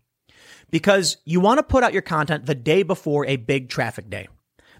[0.69, 4.27] because you want to put out your content the day before a big traffic day.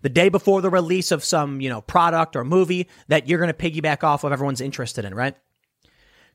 [0.01, 3.53] The day before the release of some, you know, product or movie that you're going
[3.53, 5.35] to piggyback off of everyone's interested in, right?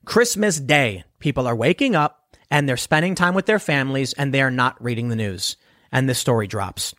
[0.05, 2.24] Christmas Day, people are waking up
[2.55, 5.57] and they're spending time with their families and they are not reading the news.
[5.91, 6.95] And this story drops.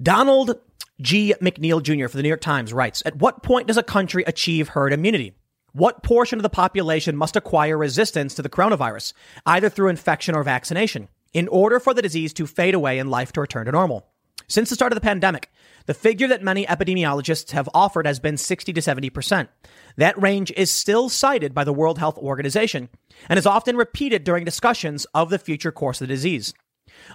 [0.00, 0.60] Donald
[1.00, 1.34] G.
[1.40, 2.08] McNeil Jr.
[2.08, 5.32] for the New York Times writes At what point does a country achieve herd immunity?
[5.72, 9.14] What portion of the population must acquire resistance to the coronavirus,
[9.46, 13.32] either through infection or vaccination, in order for the disease to fade away and life
[13.32, 14.06] to return to normal?
[14.48, 15.50] Since the start of the pandemic,
[15.86, 19.48] the figure that many epidemiologists have offered has been 60 to 70%.
[19.96, 22.88] That range is still cited by the World Health Organization
[23.28, 26.54] and is often repeated during discussions of the future course of the disease.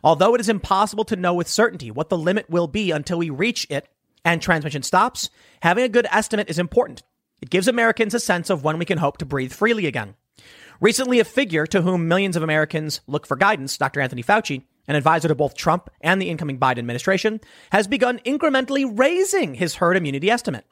[0.03, 3.29] Although it is impossible to know with certainty what the limit will be until we
[3.29, 3.87] reach it
[4.25, 5.29] and transmission stops,
[5.61, 7.03] having a good estimate is important.
[7.41, 10.15] It gives Americans a sense of when we can hope to breathe freely again.
[10.81, 13.99] Recently, a figure to whom millions of Americans look for guidance, Dr.
[13.99, 17.39] Anthony Fauci, an advisor to both Trump and the incoming Biden administration,
[17.71, 20.65] has begun incrementally raising his herd immunity estimate.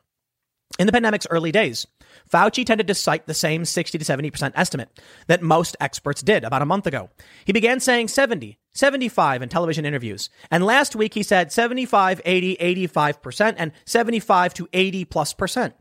[0.79, 1.87] In the pandemic's early days,
[2.31, 4.89] Fauci tended to cite the same 60 to 70% estimate
[5.27, 7.09] that most experts did about a month ago.
[7.45, 10.29] He began saying 70, 75 in television interviews.
[10.51, 12.57] And last week he said 75, 80,
[12.87, 15.73] 85%, and 75 to 80 plus percent.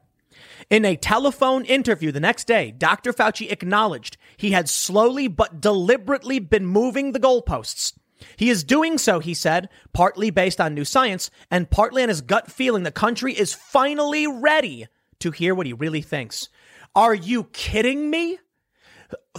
[0.70, 3.12] In a telephone interview the next day, Dr.
[3.12, 7.92] Fauci acknowledged he had slowly but deliberately been moving the goalposts
[8.36, 12.20] he is doing so, he said, partly based on new science and partly on his
[12.20, 14.86] gut feeling the country is finally ready
[15.20, 16.48] to hear what he really thinks.
[16.94, 18.38] Are you kidding me?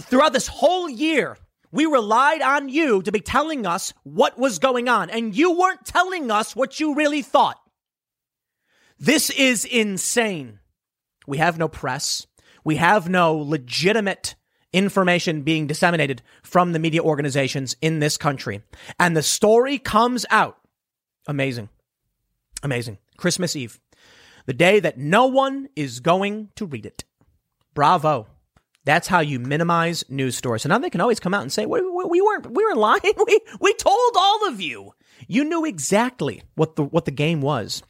[0.00, 1.36] Throughout this whole year,
[1.70, 5.84] we relied on you to be telling us what was going on, and you weren't
[5.84, 7.60] telling us what you really thought.
[8.98, 10.60] This is insane.
[11.26, 12.26] We have no press.
[12.64, 14.34] We have no legitimate
[14.72, 18.62] information being disseminated from the media organizations in this country.
[18.98, 20.58] And the story comes out.
[21.26, 21.68] Amazing.
[22.62, 22.98] Amazing.
[23.16, 23.78] Christmas Eve,
[24.46, 27.04] the day that no one is going to read it.
[27.74, 28.26] Bravo.
[28.84, 30.62] That's how you minimize news stories.
[30.62, 32.74] So now they can always come out and say, we, we, we weren't, we were
[32.74, 33.00] lying.
[33.26, 34.94] We, we told all of you.
[35.26, 37.82] You knew exactly what the, what the game was.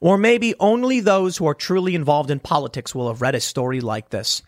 [0.00, 3.80] Or maybe only those who are truly involved in politics will have read a story
[3.80, 4.42] like this.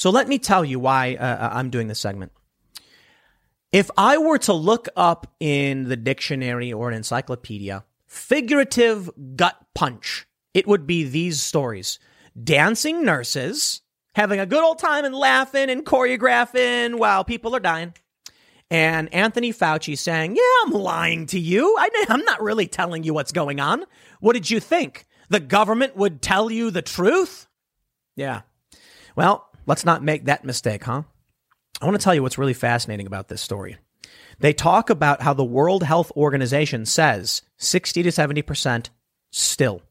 [0.00, 2.32] So let me tell you why uh, uh, I'm doing this segment.
[3.70, 10.26] If I were to look up in the dictionary or an encyclopedia, figurative gut punch,
[10.54, 11.98] it would be these stories.
[12.42, 13.82] Dancing nurses
[14.14, 17.92] having a good old time and laughing and choreographing while people are dying.
[18.70, 21.76] And Anthony Fauci saying, Yeah, I'm lying to you.
[21.78, 23.84] I, am not really telling you what's going on.
[24.20, 25.04] What did you think?
[25.28, 27.48] The government would tell you the truth?
[28.16, 28.40] Yeah.
[29.14, 31.02] Well, let's not make that mistake, huh?
[31.80, 33.78] I want to tell you what's really fascinating about this story.
[34.38, 38.88] They talk about how the World Health Organization says 60 to 70%
[39.30, 39.82] still.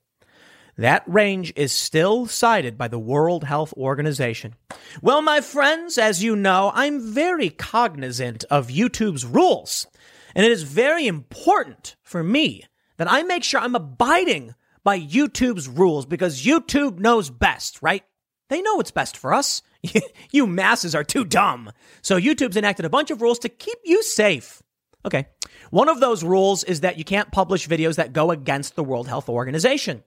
[0.78, 4.56] That range is still cited by the World Health Organization.
[5.02, 9.88] Well, my friends, as you know, I'm very cognizant of YouTube's rules,
[10.34, 12.64] and it is very important for me
[12.98, 18.04] that I make sure I'm abiding by YouTube's rules because YouTube knows best, right?
[18.50, 19.62] They know what's best for us.
[20.32, 21.72] you masses are too dumb.
[22.02, 24.62] So YouTube's enacted a bunch of rules to keep you safe.
[25.06, 25.28] Okay.
[25.72, 29.08] One of those rules is that you can't publish videos that go against the World
[29.08, 30.04] Health Organization.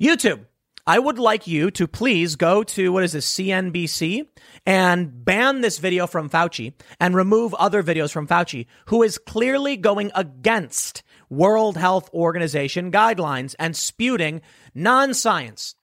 [0.00, 0.46] YouTube,
[0.86, 4.26] I would like you to please go to what is this CNBC
[4.66, 9.76] and ban this video from Fauci and remove other videos from Fauci, who is clearly
[9.76, 14.40] going against World Health Organization guidelines and spewing
[14.74, 15.76] non-science.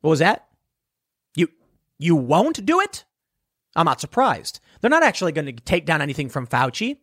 [0.00, 0.47] What was that?
[1.98, 3.04] You won't do it?
[3.76, 4.60] I'm not surprised.
[4.80, 6.98] They're not actually going to take down anything from Fauci.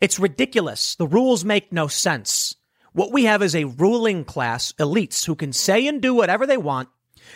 [0.00, 0.94] It's ridiculous.
[0.94, 2.54] The rules make no sense.
[2.92, 6.56] What we have is a ruling class, elites, who can say and do whatever they
[6.56, 6.88] want.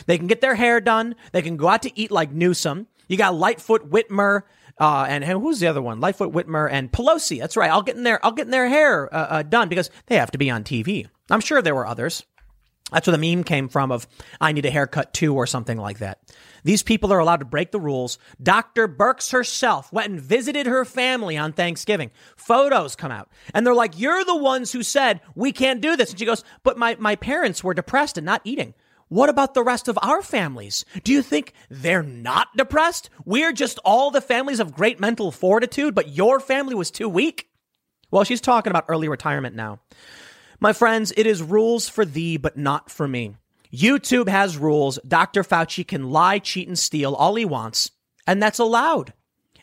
[0.06, 1.16] They can get their hair done.
[1.32, 2.86] They can go out to eat like Newsom.
[3.08, 4.42] You got Lightfoot Whitmer,
[4.78, 6.00] uh, and who's the other one?
[6.00, 7.40] Lightfoot Whitmer and Pelosi.
[7.40, 7.70] That's right.
[7.70, 10.30] I'll get in their I'll get in their hair uh, uh, done because they have
[10.30, 11.06] to be on TV.
[11.28, 12.24] I'm sure there were others.
[12.92, 14.06] That's where the meme came from of
[14.40, 16.20] I need a haircut too or something like that.
[16.64, 18.18] These people are allowed to break the rules.
[18.42, 18.88] Dr.
[18.88, 22.10] Birx herself went and visited her family on Thanksgiving.
[22.36, 23.30] Photos come out.
[23.54, 26.10] And they're like, You're the ones who said we can't do this.
[26.10, 28.74] And she goes, But my, my parents were depressed and not eating.
[29.08, 30.84] What about the rest of our families?
[31.02, 33.10] Do you think they're not depressed?
[33.24, 37.48] We're just all the families of great mental fortitude, but your family was too weak?
[38.12, 39.80] Well, she's talking about early retirement now.
[40.60, 43.34] My friends, it is rules for thee, but not for me.
[43.72, 44.98] YouTube has rules.
[45.06, 45.42] Dr.
[45.42, 47.90] Fauci can lie, cheat, and steal all he wants,
[48.26, 49.12] and that's allowed.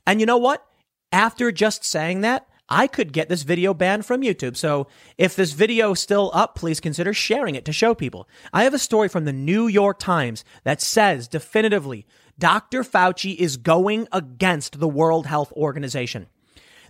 [0.05, 0.65] And you know what?
[1.11, 4.57] After just saying that, I could get this video banned from YouTube.
[4.57, 8.27] So if this video is still up, please consider sharing it to show people.
[8.51, 12.05] I have a story from the New York Times that says definitively
[12.37, 12.83] Dr.
[12.83, 16.27] Fauci is going against the World Health Organization.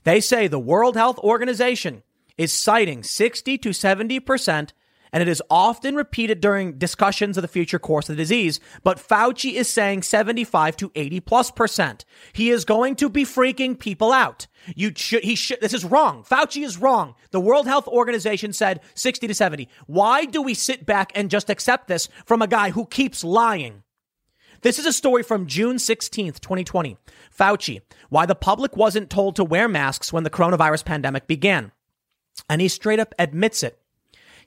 [0.04, 2.04] They say the World Health Organization
[2.38, 4.72] is citing 60 to 70%
[5.18, 8.60] and it is often repeated during discussions of the future course of the disease.
[8.84, 12.06] But Fauci is saying 75 to 80 plus percent.
[12.34, 14.46] He is going to be freaking people out.
[14.76, 16.24] You should, he should, this is wrong.
[16.24, 17.16] Fauci is wrong.
[17.32, 19.68] The World Health Organization said 60 to 70.
[19.88, 23.82] Why do we sit back and just accept this from a guy who keeps lying?
[24.62, 26.96] This is a story from June 16th, 2020.
[27.36, 31.72] Fauci, why the public wasn't told to wear masks when the coronavirus pandemic began.
[32.48, 33.82] And he straight up admits it.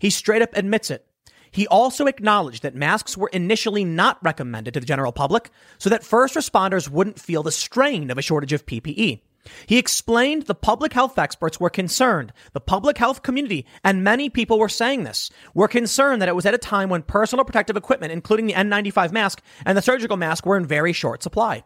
[0.00, 1.06] He straight up admits it.
[1.52, 6.04] He also acknowledged that masks were initially not recommended to the general public so that
[6.04, 9.20] first responders wouldn't feel the strain of a shortage of PPE.
[9.66, 12.32] He explained the public health experts were concerned.
[12.52, 16.46] The public health community and many people were saying this, were concerned that it was
[16.46, 20.46] at a time when personal protective equipment, including the N95 mask and the surgical mask,
[20.46, 21.64] were in very short supply.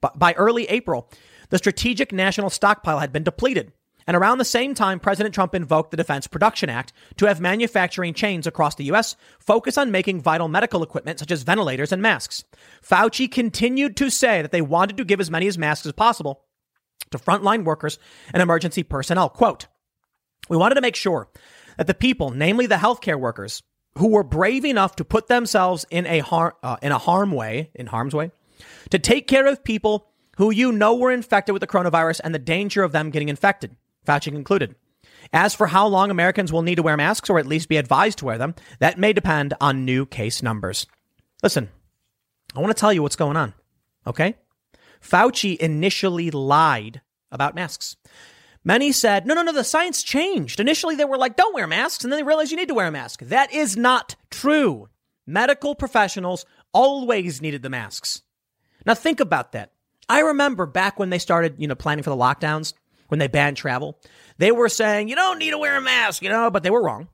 [0.00, 1.10] But by early April,
[1.48, 3.72] the strategic national stockpile had been depleted.
[4.06, 8.14] And around the same time, President Trump invoked the Defense Production Act to have manufacturing
[8.14, 9.16] chains across the U.S.
[9.40, 12.44] focus on making vital medical equipment such as ventilators and masks.
[12.82, 16.44] Fauci continued to say that they wanted to give as many as masks as possible
[17.10, 17.98] to frontline workers
[18.32, 19.28] and emergency personnel.
[19.28, 19.66] Quote,
[20.48, 21.28] we wanted to make sure
[21.76, 23.62] that the people, namely the healthcare workers,
[23.98, 27.70] who were brave enough to put themselves in a harm, uh, in a harm way,
[27.74, 28.30] in harm's way,
[28.90, 32.38] to take care of people who you know were infected with the coronavirus and the
[32.38, 33.74] danger of them getting infected.
[34.06, 34.74] Fauci concluded.
[35.32, 38.18] As for how long Americans will need to wear masks or at least be advised
[38.18, 40.86] to wear them, that may depend on new case numbers.
[41.42, 41.68] Listen,
[42.54, 43.54] I want to tell you what's going on.
[44.06, 44.36] Okay?
[45.02, 47.00] Fauci initially lied
[47.30, 47.96] about masks.
[48.64, 50.58] Many said, no, no, no, the science changed.
[50.58, 52.02] Initially, they were like, don't wear masks.
[52.02, 53.20] And then they realized you need to wear a mask.
[53.20, 54.88] That is not true.
[55.26, 58.22] Medical professionals always needed the masks.
[58.84, 59.72] Now, think about that.
[60.08, 62.74] I remember back when they started, you know, planning for the lockdowns,
[63.08, 63.98] when they banned travel,
[64.38, 66.82] they were saying, you don't need to wear a mask, you know, but they were
[66.82, 67.08] wrong.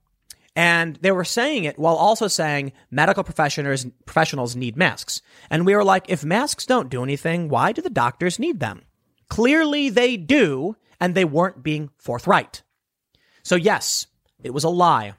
[0.54, 5.22] And they were saying it while also saying medical professionals, professionals need masks.
[5.48, 8.82] And we were like, if masks don't do anything, why do the doctors need them?
[9.28, 12.62] Clearly they do, and they weren't being forthright.
[13.42, 14.06] So yes,
[14.42, 15.14] it was a lie.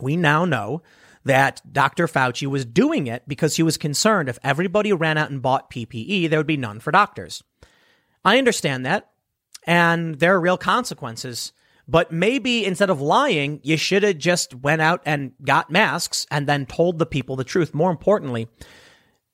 [0.00, 0.82] We now know
[1.24, 2.06] that Dr.
[2.06, 6.30] Fauci was doing it because he was concerned if everybody ran out and bought PPE,
[6.30, 7.42] there would be none for doctors.
[8.24, 9.10] I understand that,
[9.68, 11.52] and there are real consequences
[11.88, 16.46] but maybe instead of lying, you should have just went out and got masks and
[16.46, 17.72] then told the people the truth.
[17.72, 18.46] More importantly,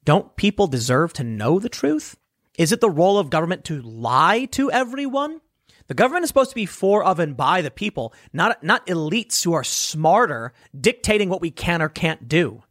[0.05, 2.17] don't people deserve to know the truth?
[2.57, 5.41] Is it the role of government to lie to everyone?
[5.89, 9.43] The government is supposed to be for, of, and by the people, not, not elites
[9.43, 12.63] who are smarter dictating what we can or can't do.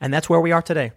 [0.00, 0.92] And that's where we are today.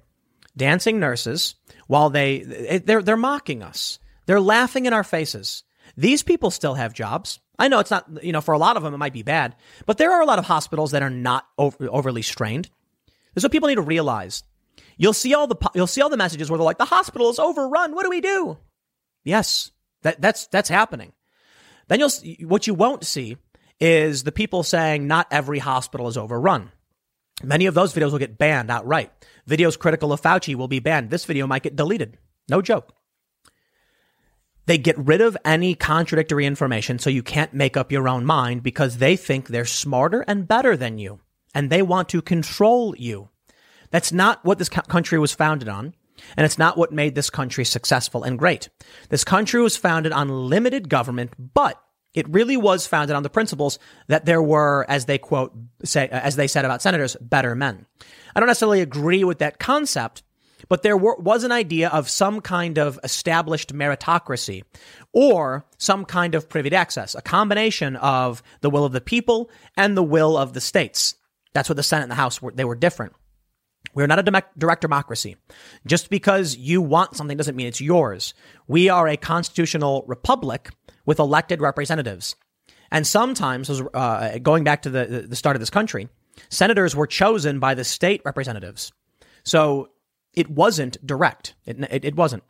[0.56, 1.56] Dancing nurses,
[1.88, 2.40] while they,
[2.86, 4.00] they're, they're mocking us.
[4.26, 5.64] They're laughing in our faces.
[5.98, 7.40] These people still have jobs.
[7.58, 9.56] I know it's not, you know, for a lot of them, it might be bad,
[9.86, 12.70] but there are a lot of hospitals that are not over, overly strained.
[13.34, 14.44] This is what people need to realize.
[14.98, 17.40] You'll see all the, you'll see all the messages where they're like, the hospital is
[17.40, 17.94] overrun.
[17.94, 18.58] What do we do?
[19.24, 19.72] Yes,
[20.02, 21.14] that, that's, that's happening.
[21.88, 22.12] Then you'll,
[22.48, 23.38] what you won't see
[23.80, 26.72] is the people saying not every hospital is overrun.
[27.44, 29.12] Many of those videos will get banned outright.
[29.48, 31.10] Videos critical of Fauci will be banned.
[31.10, 32.18] This video might get deleted.
[32.48, 32.95] No joke.
[34.66, 38.64] They get rid of any contradictory information so you can't make up your own mind
[38.64, 41.20] because they think they're smarter and better than you
[41.56, 43.30] and they want to control you.
[43.90, 45.96] That's not what this country was founded on.
[46.38, 48.70] And it's not what made this country successful and great.
[49.10, 51.82] This country was founded on limited government, but
[52.14, 56.38] it really was founded on the principles that there were, as they quote, say, as
[56.38, 57.86] they said about senators, better men.
[58.34, 60.24] I don't necessarily agree with that concept,
[60.68, 64.64] but there were, was an idea of some kind of established meritocracy
[65.14, 69.96] or some kind of privileged access, a combination of the will of the people and
[69.96, 71.16] the will of the states.
[71.54, 72.52] That's what the Senate and the House were.
[72.52, 73.14] They were different.
[73.94, 75.38] We're not a direct democracy.
[75.86, 78.34] Just because you want something doesn't mean it's yours.
[78.68, 80.70] We are a constitutional republic
[81.06, 82.36] with elected representatives.
[82.92, 86.10] And sometimes, uh, going back to the, the start of this country,
[86.50, 88.92] senators were chosen by the state representatives.
[89.44, 89.90] So
[90.36, 91.54] it wasn't direct.
[91.66, 92.44] It, it, it, wasn't.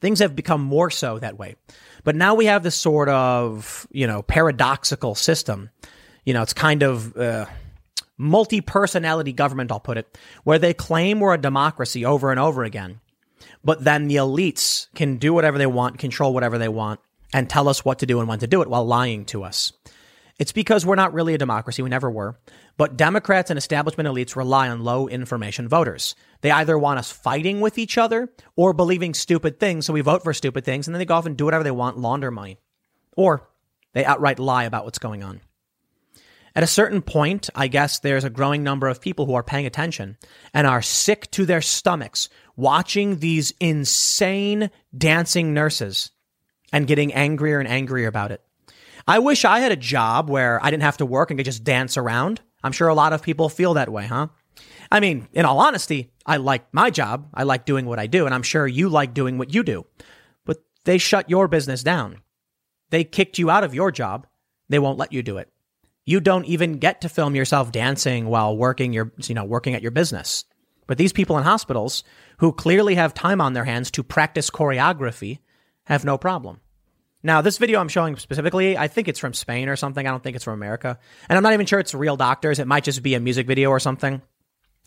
[0.00, 1.56] Things have become more so that way.
[2.04, 5.70] But now we have this sort of, you know, paradoxical system.
[6.24, 7.46] You know, it's kind of uh,
[8.16, 12.64] multi personality government, I'll put it, where they claim we're a democracy over and over
[12.64, 13.00] again.
[13.64, 17.00] But then the elites can do whatever they want, control whatever they want,
[17.32, 19.72] and tell us what to do and when to do it while lying to us.
[20.38, 21.82] It's because we're not really a democracy.
[21.82, 22.38] We never were.
[22.76, 26.14] But Democrats and establishment elites rely on low information voters.
[26.40, 30.22] They either want us fighting with each other or believing stupid things, so we vote
[30.22, 32.58] for stupid things, and then they go off and do whatever they want, launder money.
[33.16, 33.48] Or
[33.92, 35.40] they outright lie about what's going on.
[36.54, 39.64] At a certain point, I guess there's a growing number of people who are paying
[39.64, 40.18] attention
[40.52, 46.10] and are sick to their stomachs watching these insane dancing nurses
[46.72, 48.42] and getting angrier and angrier about it.
[49.06, 51.64] I wish I had a job where I didn't have to work and could just
[51.64, 52.40] dance around.
[52.62, 54.28] I'm sure a lot of people feel that way, huh?
[54.90, 57.28] I mean, in all honesty, I like my job.
[57.34, 59.86] I like doing what I do, and I'm sure you like doing what you do.
[60.44, 62.18] But they shut your business down.
[62.90, 64.26] They kicked you out of your job.
[64.68, 65.48] They won't let you do it.
[66.04, 69.82] You don't even get to film yourself dancing while working your, you know, working at
[69.82, 70.44] your business.
[70.86, 72.04] But these people in hospitals
[72.38, 75.38] who clearly have time on their hands to practice choreography
[75.86, 76.60] have no problem.
[77.22, 80.06] Now, this video I'm showing specifically, I think it's from Spain or something.
[80.06, 80.98] I don't think it's from America.
[81.28, 82.58] And I'm not even sure it's real doctors.
[82.58, 84.22] It might just be a music video or something.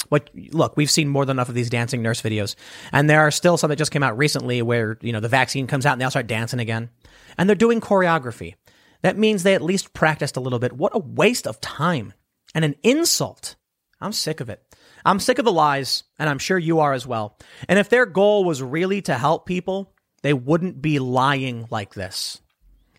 [0.09, 2.55] But look, we've seen more than enough of these dancing nurse videos.
[2.91, 5.65] And there are still some that just came out recently where, you know, the vaccine
[5.65, 6.89] comes out and they all start dancing again.
[7.37, 8.55] And they're doing choreography.
[9.01, 10.73] That means they at least practiced a little bit.
[10.73, 12.13] What a waste of time
[12.53, 13.55] and an insult.
[14.01, 14.61] I'm sick of it.
[15.05, 17.37] I'm sick of the lies, and I'm sure you are as well.
[17.69, 19.94] And if their goal was really to help people,
[20.25, 22.41] they wouldn't be lying like this.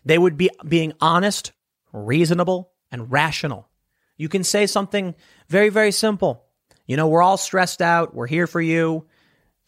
[0.05, 1.51] They would be being honest,
[1.91, 3.67] reasonable, and rational.
[4.15, 5.13] You can say something
[5.49, 6.45] very, very simple.
[6.85, 8.15] You know, we're all stressed out.
[8.15, 9.07] We're here for you.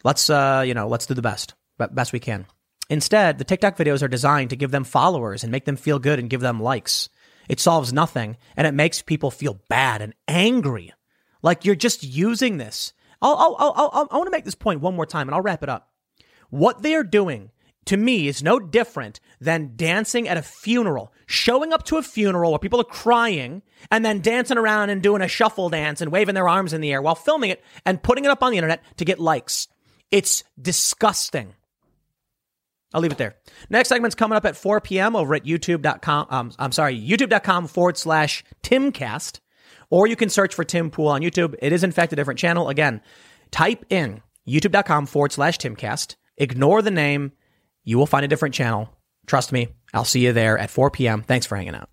[0.05, 2.45] Let's, uh, you know, let's do the best, best we can.
[2.89, 6.17] Instead, the TikTok videos are designed to give them followers and make them feel good
[6.17, 7.09] and give them likes.
[7.49, 10.93] It solves nothing and it makes people feel bad and angry.
[11.41, 14.81] Like you're just using this I'll, I'll, I'll, I'll I want to make this point
[14.81, 15.88] one more time and I'll wrap it up.
[16.49, 17.51] What they are doing
[17.85, 22.51] to me is no different than dancing at a funeral, showing up to a funeral
[22.51, 26.35] where people are crying and then dancing around and doing a shuffle dance and waving
[26.35, 28.83] their arms in the air while filming it and putting it up on the internet
[28.97, 29.67] to get likes.
[30.11, 31.55] It's disgusting.
[32.93, 33.35] I'll leave it there.
[33.69, 35.15] Next segment's coming up at 4 p.m.
[35.15, 36.27] over at youtube.com.
[36.29, 39.39] Um, I'm sorry, youtube.com forward slash Timcast.
[39.91, 41.55] Or you can search for Tim Pool on YouTube.
[41.59, 42.69] It is in fact a different channel.
[42.69, 43.01] Again,
[43.49, 46.15] type in youtube.com forward slash Timcast.
[46.39, 47.33] Ignore the name.
[47.83, 48.89] You will find a different channel.
[49.27, 51.21] Trust me, I'll see you there at 4 p.m.
[51.21, 51.89] Thanks for hanging out.